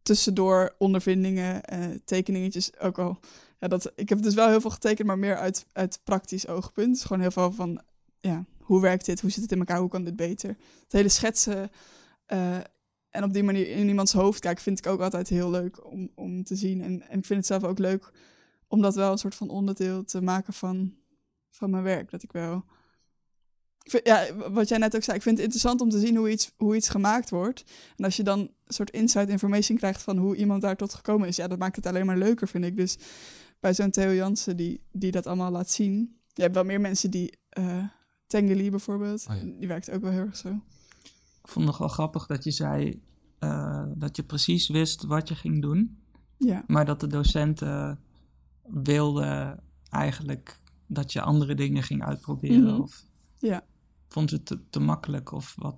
[0.04, 3.18] tussendoor ondervindingen, eh tekeningetjes ook al.
[3.58, 6.94] Ja, dat, ik heb dus wel heel veel getekend, maar meer uit, uit praktisch oogpunt.
[6.94, 7.80] Dus gewoon heel veel van,
[8.20, 9.20] ja, hoe werkt dit?
[9.20, 9.78] Hoe zit het in elkaar?
[9.78, 10.48] Hoe kan dit beter?
[10.82, 11.70] Het hele schetsen
[12.26, 12.56] eh,
[13.10, 16.10] en op die manier in iemands hoofd kijken vind ik ook altijd heel leuk om,
[16.14, 16.82] om te zien.
[16.82, 18.10] En, en ik vind het zelf ook leuk
[18.68, 20.94] om dat wel een soort van onderdeel te maken van,
[21.50, 22.10] van mijn werk.
[22.10, 22.64] Dat ik wel...
[23.84, 26.52] Ja, wat jij net ook zei, ik vind het interessant om te zien hoe iets,
[26.56, 27.64] hoe iets gemaakt wordt.
[27.96, 31.28] En als je dan een soort inside information krijgt van hoe iemand daar tot gekomen
[31.28, 32.76] is, ja, dat maakt het alleen maar leuker, vind ik.
[32.76, 32.96] Dus
[33.60, 36.18] bij zo'n Theo Jansen die, die dat allemaal laat zien.
[36.32, 37.38] Je hebt wel meer mensen die,
[38.26, 39.42] Tengeli bijvoorbeeld, Oh ja.
[39.58, 40.48] die werkt ook wel heel erg zo.
[41.42, 43.02] Ik vond het nog wel grappig dat je zei
[43.38, 45.98] eh, dat je precies wist wat je ging doen.
[46.38, 46.64] Ja.
[46.66, 48.00] Maar dat de docenten
[48.62, 52.72] wilden eigenlijk dat je andere dingen ging uitproberen.
[52.72, 52.80] Mhm.
[52.80, 53.04] Of
[53.38, 53.64] Ja.
[54.14, 55.76] Vond je het te, te makkelijk of wat?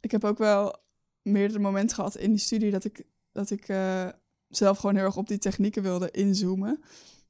[0.00, 0.76] Ik heb ook wel
[1.22, 4.08] meerdere momenten gehad in die studie dat ik, dat ik eh,
[4.48, 6.80] zelf gewoon heel erg op die technieken wilde inzoomen.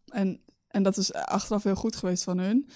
[0.07, 2.69] En, en dat is achteraf heel goed geweest van hun.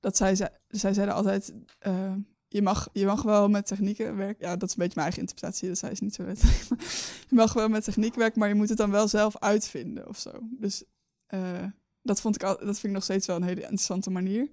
[0.00, 2.14] Dat zij, ze- zij zeiden altijd, eh,
[2.48, 4.46] je, mag, je mag wel met technieken werken.
[4.46, 6.24] Ja, dat is een beetje mijn eigen interpretatie, dat zei ze niet zo.
[6.24, 6.36] Maar
[7.28, 10.18] je mag wel met techniek werken, maar je moet het dan wel zelf uitvinden of
[10.18, 10.30] zo.
[10.50, 10.84] Dus
[11.26, 11.64] eh,
[12.02, 14.48] dat, vond ik dat vind ik nog steeds wel een hele interessante manier.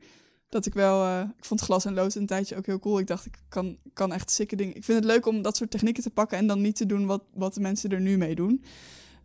[0.50, 3.00] Dat ik wel, eh, ik vond glas en lood een tijdje ook heel cool.
[3.00, 4.76] Ik dacht, ik kan, kan echt sikke dingen.
[4.76, 7.06] Ik vind het leuk om dat soort technieken te pakken en dan niet te doen
[7.06, 8.64] wat, wat de mensen er nu mee doen.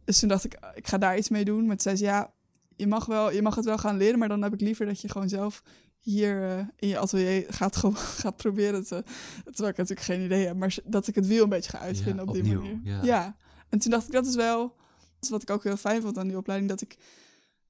[0.05, 1.59] Dus toen dacht ik, ik ga daar iets mee doen.
[1.67, 2.33] Maar toen zei ze, ja,
[2.77, 5.01] je mag, wel, je mag het wel gaan leren, maar dan heb ik liever dat
[5.01, 5.63] je gewoon zelf
[5.99, 9.03] hier eh, in je atelier gaat, gewoon, gaat proberen te...
[9.45, 12.17] Terwijl ik natuurlijk geen idee heb, maar dat ik het wiel een beetje ga uitvinden
[12.17, 13.05] Ja, op die opnieuw, manier.
[13.05, 13.37] ja.
[13.69, 14.77] En toen dacht ik, dat is wel...
[15.29, 16.97] Wat ik ook heel fijn vond aan die opleiding, dat ik,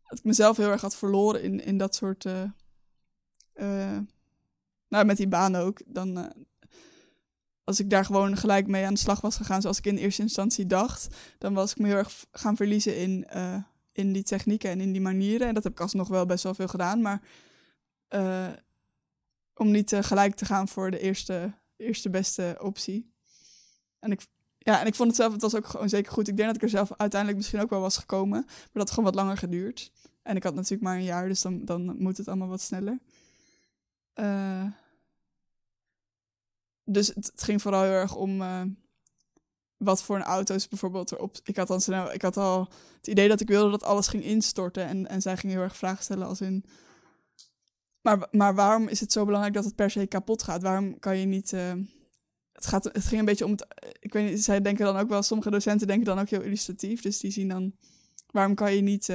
[0.08, 2.24] dat ik mezelf heel erg had verloren in, in dat soort...
[2.24, 2.42] eh,
[3.60, 3.98] eh,
[4.88, 5.80] nou, met die baan ook.
[5.86, 6.24] Dan, eh,
[7.64, 10.22] als ik daar gewoon gelijk mee aan de slag was gegaan, zoals ik in eerste
[10.22, 14.70] instantie dacht, dan was ik me heel erg gaan verliezen in, eh, in die technieken
[14.70, 15.48] en in die manieren.
[15.48, 17.02] En dat heb ik alsnog wel best wel veel gedaan.
[17.02, 17.22] Maar
[19.54, 23.12] om niet gelijk te gaan voor de eerste, eerste beste optie.
[23.98, 24.26] En ik,
[24.58, 26.28] ja, en ik vond het zelf, het was ook gewoon zeker goed.
[26.28, 28.40] Ik denk dat ik er zelf uiteindelijk misschien ook wel was gekomen.
[28.46, 29.92] Maar dat had gewoon wat langer geduurd.
[30.22, 32.98] En ik had natuurlijk maar een jaar, dus dan, dan moet het allemaal wat sneller.
[34.20, 34.64] Eh,
[36.84, 38.62] dus het, ging vooral heel erg om eh,
[39.76, 41.36] wat voor een auto's bijvoorbeeld erop.
[41.44, 44.86] Ik had, dan ik had al het idee dat ik wilde dat alles ging instorten.
[44.86, 46.64] En, en zij ging heel erg vragen stellen als in...
[48.00, 50.62] Maar, maar waarom is het zo belangrijk dat het per se kapot gaat?
[50.62, 51.52] Waarom kan je niet...
[51.52, 51.72] eh,
[52.52, 53.66] het, gaat, het ging een beetje om het...
[54.00, 55.22] Ik weet niet, zij denken dan ook wel...
[55.22, 57.02] Sommige docenten denken dan ook heel illustratief.
[57.02, 57.72] Dus die zien dan...
[58.30, 59.08] Waarom kan je niet...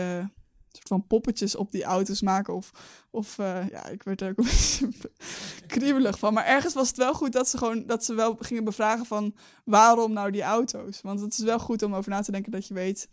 [0.75, 2.53] soort van poppetjes op die auto's maken.
[2.55, 2.71] Of,
[3.09, 4.89] of eh, ja, ik werd er ook een beetje
[5.67, 6.33] kriebelig van.
[6.33, 9.35] Maar ergens was het wel goed dat ze gewoon dat ze wel gingen bevragen van
[9.63, 11.01] waarom nou die auto's.
[11.01, 13.07] Want het is wel goed om over na te denken dat je weet.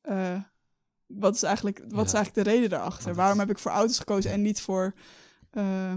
[0.00, 0.40] eh,
[1.06, 3.10] wat is eigenlijk, wat is eigenlijk de reden daarachter?
[3.10, 4.94] Is- Waarom heb ik voor auto's gekozen en niet voor,
[5.50, 5.94] eh,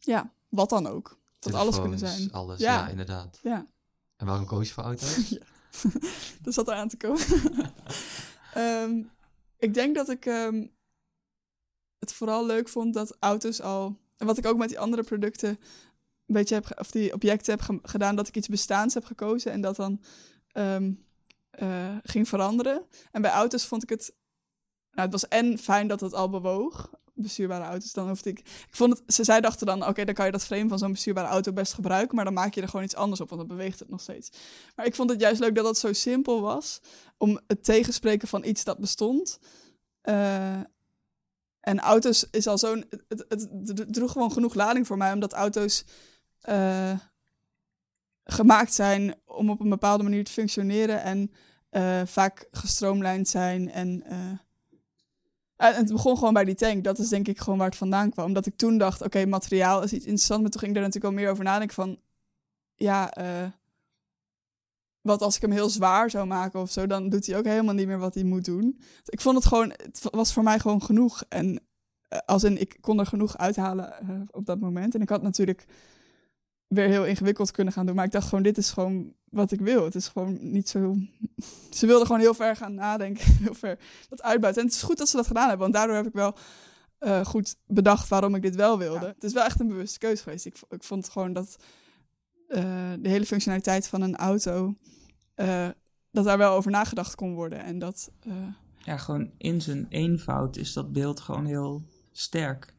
[0.00, 1.18] ja, wat dan ook?
[1.38, 2.32] Dat alles kunnen zijn.
[2.32, 2.72] Alles, Ja.
[2.74, 2.88] ja.
[2.88, 3.38] inderdaad.
[3.42, 3.66] Ja,
[4.16, 5.38] En waarom koos je voor auto's?
[6.42, 7.20] dat zat eraan te komen.
[8.54, 9.02] Ehm,
[9.62, 10.66] ik denk dat ik ehm,
[11.98, 14.00] het vooral leuk vond dat auto's al...
[14.16, 16.78] En wat ik ook met die andere producten een beetje heb...
[16.78, 19.52] Of die objecten heb ge- gedaan, dat ik iets bestaans heb gekozen...
[19.52, 20.02] en dat dan
[20.52, 20.92] ehm,
[21.50, 22.86] eh, ging veranderen.
[23.10, 24.14] En bij auto's vond ik het...
[24.90, 26.90] Nou, het was en fijn dat het al bewoog.
[27.14, 28.38] Bestuurbare auto's, dan hoefde ik...
[28.38, 29.14] Ik vond het...
[29.14, 31.72] Ze, zij dachten dan, oké, dan kan je dat frame van zo'n bestuurbare auto best
[31.72, 32.16] gebruiken...
[32.16, 34.30] maar dan maak je er gewoon iets anders op, want dan beweegt het nog steeds.
[34.76, 36.80] Maar ik vond het juist leuk dat het zo simpel was
[37.16, 39.38] om het tegenspreken van iets dat bestond.
[40.00, 40.60] Eh,
[41.60, 42.84] en auto's is al zo'n.
[43.08, 45.84] Het, droeg gewoon genoeg lading voor mij, omdat auto's
[46.40, 46.98] eh,
[48.24, 51.32] gemaakt zijn om op een bepaalde manier te functioneren en
[51.68, 53.70] eh, vaak gestroomlijnd zijn.
[53.70, 54.02] En,
[55.70, 56.84] en het begon gewoon bij die tank.
[56.84, 58.26] Dat is denk ik gewoon waar het vandaan kwam.
[58.26, 60.42] Omdat ik toen dacht, oké, materiaal is iets interessants.
[60.42, 61.98] Maar toen ging ik daar natuurlijk wel meer over nadenken van...
[62.74, 63.46] Ja, eh,
[65.00, 67.74] wat als ik hem heel zwaar zou maken of zo, dan doet hij ook helemaal
[67.74, 68.80] niet meer wat hij moet doen.
[69.04, 71.22] Ik vond het gewoon, het was voor mij gewoon genoeg.
[71.28, 71.60] En
[72.08, 74.94] eh, als in, ik kon er genoeg uithalen eh, op dat moment.
[74.94, 75.66] En ik had natuurlijk
[76.74, 77.94] weer heel ingewikkeld kunnen gaan doen.
[77.94, 79.84] Maar ik dacht gewoon, dit is gewoon wat ik wil.
[79.84, 80.96] Het is gewoon niet zo...
[81.70, 83.24] Ze wilden gewoon heel ver gaan nadenken.
[83.42, 84.62] Heel ver dat uitbuiten.
[84.62, 85.60] En het is goed dat ze dat gedaan hebben.
[85.60, 86.36] Want daardoor heb ik wel
[86.98, 89.06] eh, goed bedacht waarom ik dit wel wilde.
[89.06, 90.46] Het is wel echt een bewuste keuze geweest.
[90.46, 91.56] Ik, ik vond gewoon dat
[92.48, 94.74] eh, de hele functionaliteit van een auto...
[95.34, 95.68] eh,
[96.10, 97.64] dat daar wel over nagedacht kon worden.
[97.64, 98.10] En dat...
[98.84, 101.82] Ja, gewoon in zijn eenvoud is dat beeld gewoon heel
[102.12, 102.74] sterk,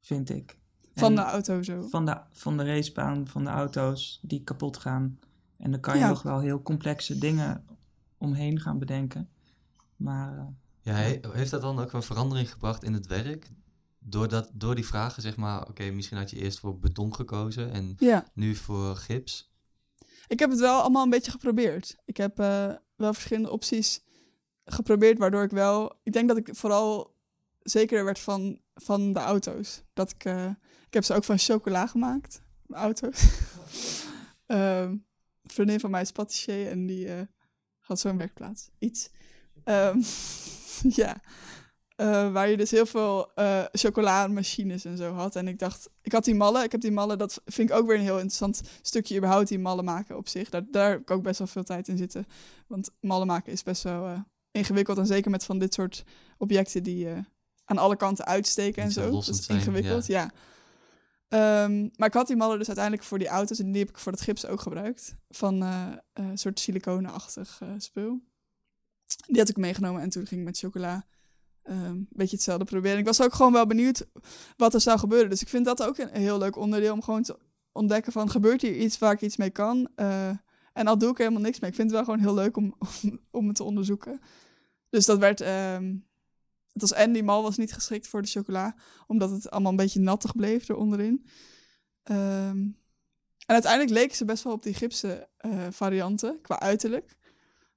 [0.00, 0.56] vind ik.
[0.94, 1.88] Van En de auto zo.
[1.88, 5.18] van de, van de racebaan, van de auto's die kapot gaan.
[5.58, 6.08] En dan kan je Ja.
[6.08, 7.66] nog wel heel complexe dingen
[8.18, 9.28] omheen gaan bedenken.
[9.96, 10.44] Maar eh,
[10.80, 13.50] Ja, he- heeft dat dan ook een verandering gebracht in het werk?
[13.98, 17.94] Doordat, door die vragen, zeg maar, oké, misschien had je eerst voor beton gekozen en
[17.98, 18.24] Ja.
[18.34, 19.50] nu voor gips.
[20.26, 21.96] Ik heb het wel allemaal een beetje geprobeerd.
[22.04, 24.02] Ik heb eh, wel verschillende opties
[24.64, 26.00] geprobeerd, waardoor ik wel...
[26.02, 27.14] Ik denk dat ik vooral
[27.60, 29.82] zekerder werd van, van de auto's.
[29.92, 30.50] Dat ik, eh,
[30.86, 33.24] ik heb ze ook van chocola gemaakt, de auto's.
[34.46, 34.90] Ehm,
[35.42, 37.20] een vriendin van mij is patissier en die eh,
[37.80, 38.68] had zo'n werkplaats.
[38.78, 39.10] Iets.
[39.64, 40.02] Ehm,
[41.02, 41.20] ja.
[41.96, 45.36] eh, waar je dus heel veel eh chocolademachines en zo had.
[45.36, 46.64] En ik dacht, ik had die mallen.
[46.64, 49.58] Ik heb die mallen, dat vind ik ook weer een heel interessant stukje überhaupt, die
[49.58, 50.48] mallen maken op zich.
[50.48, 52.26] Daar, daar heb ik ook best wel veel tijd in zitten.
[52.66, 54.98] Want mallen maken is best wel ingewikkeld.
[54.98, 56.04] En zeker met van dit soort
[56.38, 57.08] objecten die
[57.72, 59.10] aan alle kanten uitsteken en zo.
[59.10, 60.30] Dat is zijn, ingewikkeld, ja.
[61.28, 63.98] Ehm, maar ik had die mallen dus uiteindelijk voor die auto's en die heb ik
[63.98, 65.14] voor het gips ook gebruikt.
[65.28, 68.20] Van eh, eh, een soort siliconenachtig eh spul.
[69.26, 71.06] Die had ik meegenomen en toen ging ik met chocola
[71.62, 72.98] ehm, een beetje hetzelfde proberen.
[72.98, 74.06] Ik was ook gewoon wel benieuwd
[74.56, 75.30] wat er zou gebeuren.
[75.30, 77.38] Dus ik vind dat ook een heel leuk onderdeel om gewoon te
[77.72, 79.88] ontdekken van gebeurt hier iets waar ik iets mee kan.
[80.72, 81.70] En al doe ik helemaal niks mee.
[81.70, 84.20] Ik vind het wel gewoon heel leuk om, om, om het te onderzoeken.
[84.90, 85.40] Dus dat werd.
[85.40, 85.94] ehm,
[86.72, 88.74] het was en die mal was niet geschikt voor de chocola,
[89.06, 91.26] omdat het allemaal een beetje nattig bleef eronderin.
[92.02, 92.58] Ehm,
[93.46, 97.16] en uiteindelijk leken ze best wel op die gipsen eh, varianten qua uiterlijk.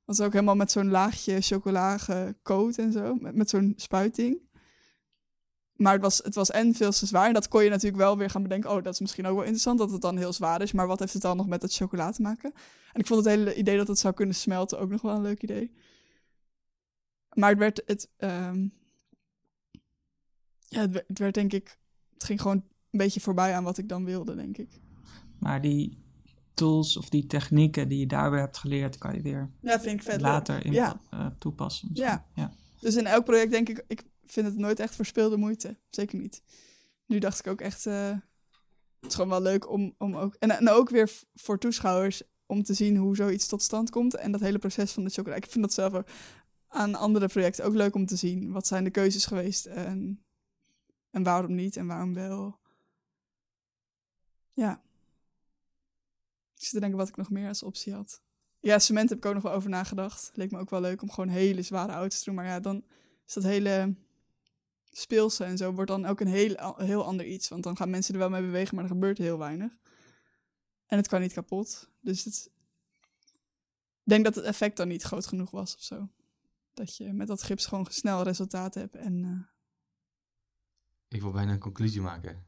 [0.05, 4.41] Was ook helemaal met zo'n laagje chocola gecoat en zo, met, met zo'n spuiting.
[5.75, 7.27] Maar het was, het was en veel te zwaar.
[7.27, 8.69] En dat kon je natuurlijk wel weer gaan bedenken.
[8.71, 10.71] Oh, dat is misschien ook wel interessant dat het dan heel zwaar is.
[10.71, 12.53] Maar wat heeft het dan nog met dat chocola te maken?
[12.93, 15.21] En ik vond het hele idee dat het zou kunnen smelten ook nog wel een
[15.21, 15.71] leuk idee.
[17.33, 18.67] Maar het werd, het, ehm,
[20.75, 21.77] ja, het werd, het werd denk ik,
[22.13, 22.55] het ging gewoon
[22.91, 24.79] een beetje voorbij aan wat ik dan wilde, denk ik.
[25.39, 26.03] Maar die
[26.53, 29.99] tools of die technieken die je daar weer hebt geleerd, kan je weer Ja, vind
[29.99, 30.21] ik vet.
[30.21, 30.99] later in, Ja.
[31.09, 31.89] eh, toepassen.
[31.93, 32.25] Ja.
[32.35, 32.51] ja.
[32.79, 35.77] Dus in elk project denk ik, ik vind het nooit echt verspilde moeite.
[35.89, 36.41] Zeker niet.
[37.05, 38.09] Nu dacht ik ook echt, eh,
[38.99, 42.63] het is gewoon wel leuk om, om ook, en, en ook weer voor toeschouwers, om
[42.63, 44.15] te zien hoe zoiets tot stand komt.
[44.15, 45.41] En dat hele proces van de chocolade.
[45.41, 46.07] Ik vind dat zelf ook
[46.67, 48.51] aan andere projecten ook leuk om te zien.
[48.51, 50.24] Wat zijn de keuzes geweest en,
[51.15, 52.59] en waarom niet en waarom wel.
[54.53, 54.81] Ja.
[56.53, 58.21] Ik zit te denken wat ik nog meer als optie had.
[58.59, 60.31] Ja, cement heb ik ook nog wel over nagedacht.
[60.33, 62.35] Leek me ook wel leuk om gewoon hele zware auto's te doen.
[62.35, 62.83] Maar ja, dan
[63.25, 63.95] is dat hele
[64.91, 67.47] speelse en zo wordt dan ook een heel, heel ander iets.
[67.47, 69.77] Want dan gaan mensen er wel mee bewegen, maar er gebeurt heel weinig.
[70.85, 71.89] En het kan niet kapot.
[71.99, 72.51] Dus het...
[74.03, 76.09] ik denk dat het effect dan niet groot genoeg was of zo.
[76.73, 78.95] Dat je met dat gips gewoon snel resultaat hebt.
[78.95, 79.54] En eh,
[81.07, 82.45] Ik wil bijna een conclusie maken.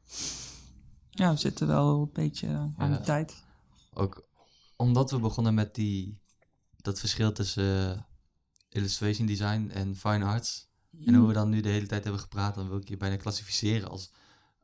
[1.10, 3.44] ja, we zitten wel een beetje aan de tijd.
[3.92, 4.28] Ook
[4.76, 6.18] omdat we begonnen met die,
[6.76, 8.02] dat verschil tussen eh,
[8.68, 10.66] illustration design en fine arts.
[11.04, 13.16] En hoe we dan nu de hele tijd hebben gepraat, dan wil ik je bijna
[13.16, 14.12] klassificeren als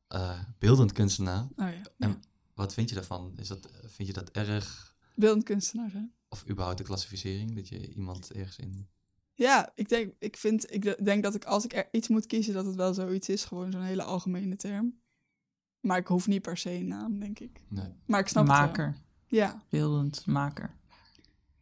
[0.09, 1.43] eh, beeldend kunstenaar.
[1.43, 1.67] oh ja,
[1.99, 2.19] En- ja.
[2.55, 3.33] Wat vind je daarvan?
[3.37, 4.95] Is dat, vind je dat erg?
[5.15, 6.13] beeldend kunstenaar zijn.
[6.29, 7.55] Of überhaupt de klassificering?
[7.55, 8.89] Dat je iemand ergens in...
[9.35, 12.27] Ja, ik denk, ik vind, ik de- denk dat ik als ik er iets moet
[12.27, 13.45] kiezen, dat het wel zoiets is.
[13.45, 15.01] Gewoon zo'n hele algemene term.
[15.81, 17.63] Maar ik hoef niet per se een naam, denk ik.
[17.69, 17.95] Nee.
[18.07, 18.67] Maar ik snap het wel.
[18.67, 20.77] Maker, Ja, beeldend maker.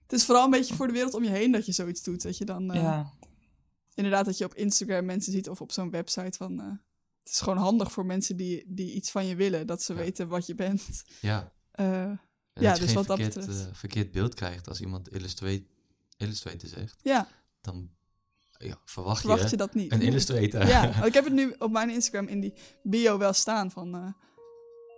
[0.03, 2.23] het is vooral een beetje voor de wereld om je heen dat je zoiets doet.
[2.23, 3.13] Dat je dan eh, ja,
[3.95, 6.61] inderdaad dat je op Instagram mensen ziet of op zo'n website van...
[6.61, 6.67] eh,
[7.23, 9.67] het is gewoon handig voor mensen die, die iets van je willen.
[9.67, 9.99] Dat ze Ja.
[9.99, 11.03] weten wat je bent.
[11.21, 11.53] Ja.
[11.71, 12.03] Eh,
[12.53, 13.69] En Ja, dat je dus geen wat dat verkeerd, betreft.
[13.69, 15.65] eh, verkeerd beeld krijgt als iemand illustrate,
[16.17, 16.97] illustrator zegt.
[17.03, 17.29] ja,
[17.63, 17.89] Dan
[18.59, 19.93] ja, verwacht, verwacht je, je dat niet.
[19.93, 20.67] een illustrator.
[20.67, 22.53] Ja, ik heb het nu op mijn Instagram in die
[22.83, 23.95] bio wel staan van...
[23.95, 24.07] eh,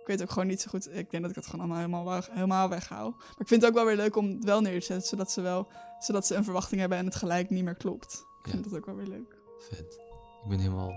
[0.01, 0.87] ik weet ook gewoon niet zo goed.
[0.93, 3.09] Ik denk dat ik het gewoon allemaal helemaal, weg- helemaal weghaal.
[3.17, 5.07] Maar ik vind het ook wel weer leuk om het wel neer te zetten.
[5.07, 5.67] Zodat ze wel
[5.99, 8.13] zodat ze een verwachting hebben en het gelijk niet meer klopt.
[8.39, 8.51] Ik Ja.
[8.51, 9.37] vind dat ook wel weer leuk.
[9.69, 9.99] Vet.
[10.43, 10.93] Ik ben helemaal,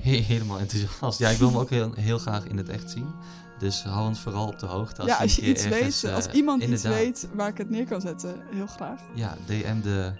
[0.00, 1.18] he- helemaal enthousiast.
[1.18, 3.14] Ja, ik wil hem ook heel, heel graag in het echt zien.
[3.58, 5.00] Dus hou ons vooral op de hoogte.
[5.02, 7.70] Als ja, als je iets ergens, weet, als eh, iemand iets weet waar ik het
[7.70, 9.00] neer kan zetten, heel graag.
[9.14, 10.12] Ja, DM de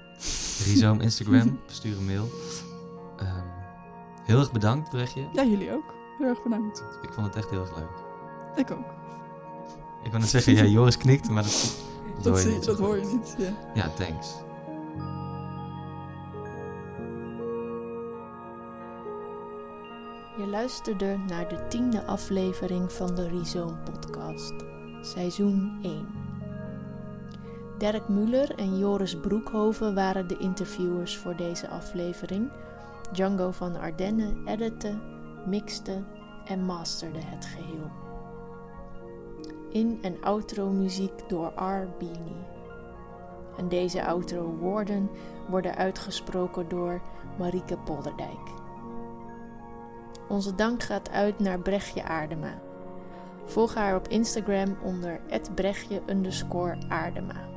[0.65, 1.59] Rhizome Instagram.
[1.67, 2.29] Stuur een mail.
[3.17, 3.45] Ehm,
[4.25, 5.29] heel erg bedankt, Brechtje.
[5.33, 5.95] Ja, jullie ook.
[6.19, 6.83] Heel erg bedankt.
[7.03, 7.89] Ik vond het echt heel erg leuk.
[8.57, 8.87] Ik ook.
[10.05, 11.77] Ik wou net zeggen, ja, Joris knikt, maar dat,
[12.23, 12.65] dat, Dat, hoor je niet.
[12.65, 13.35] dat hoor je niet.
[13.39, 13.53] Ja.
[13.75, 14.35] Ja, thanks.
[20.39, 24.55] Je luisterde naar de tiende aflevering van de Rhizome podcast,
[25.03, 26.07] seizoen 1.
[27.79, 32.51] Dirk Muller en Joris Broekhoven waren de interviewers voor deze aflevering.
[33.13, 34.99] Django van Ardenne editte,
[35.47, 36.03] mixte
[36.45, 37.91] en masterde het geheel.
[39.71, 41.89] In- en outro muziek door R.
[41.99, 42.47] Beanie.
[43.57, 45.11] En deze outro woorden
[45.49, 47.01] worden uitgesproken door
[47.39, 48.53] Marieke Polderdijk.
[50.29, 52.61] Onze dank gaat uit naar Brechtje Aardema.
[53.45, 55.21] Volg haar op Instagram onder
[55.55, 57.57] @brechtje_aardema.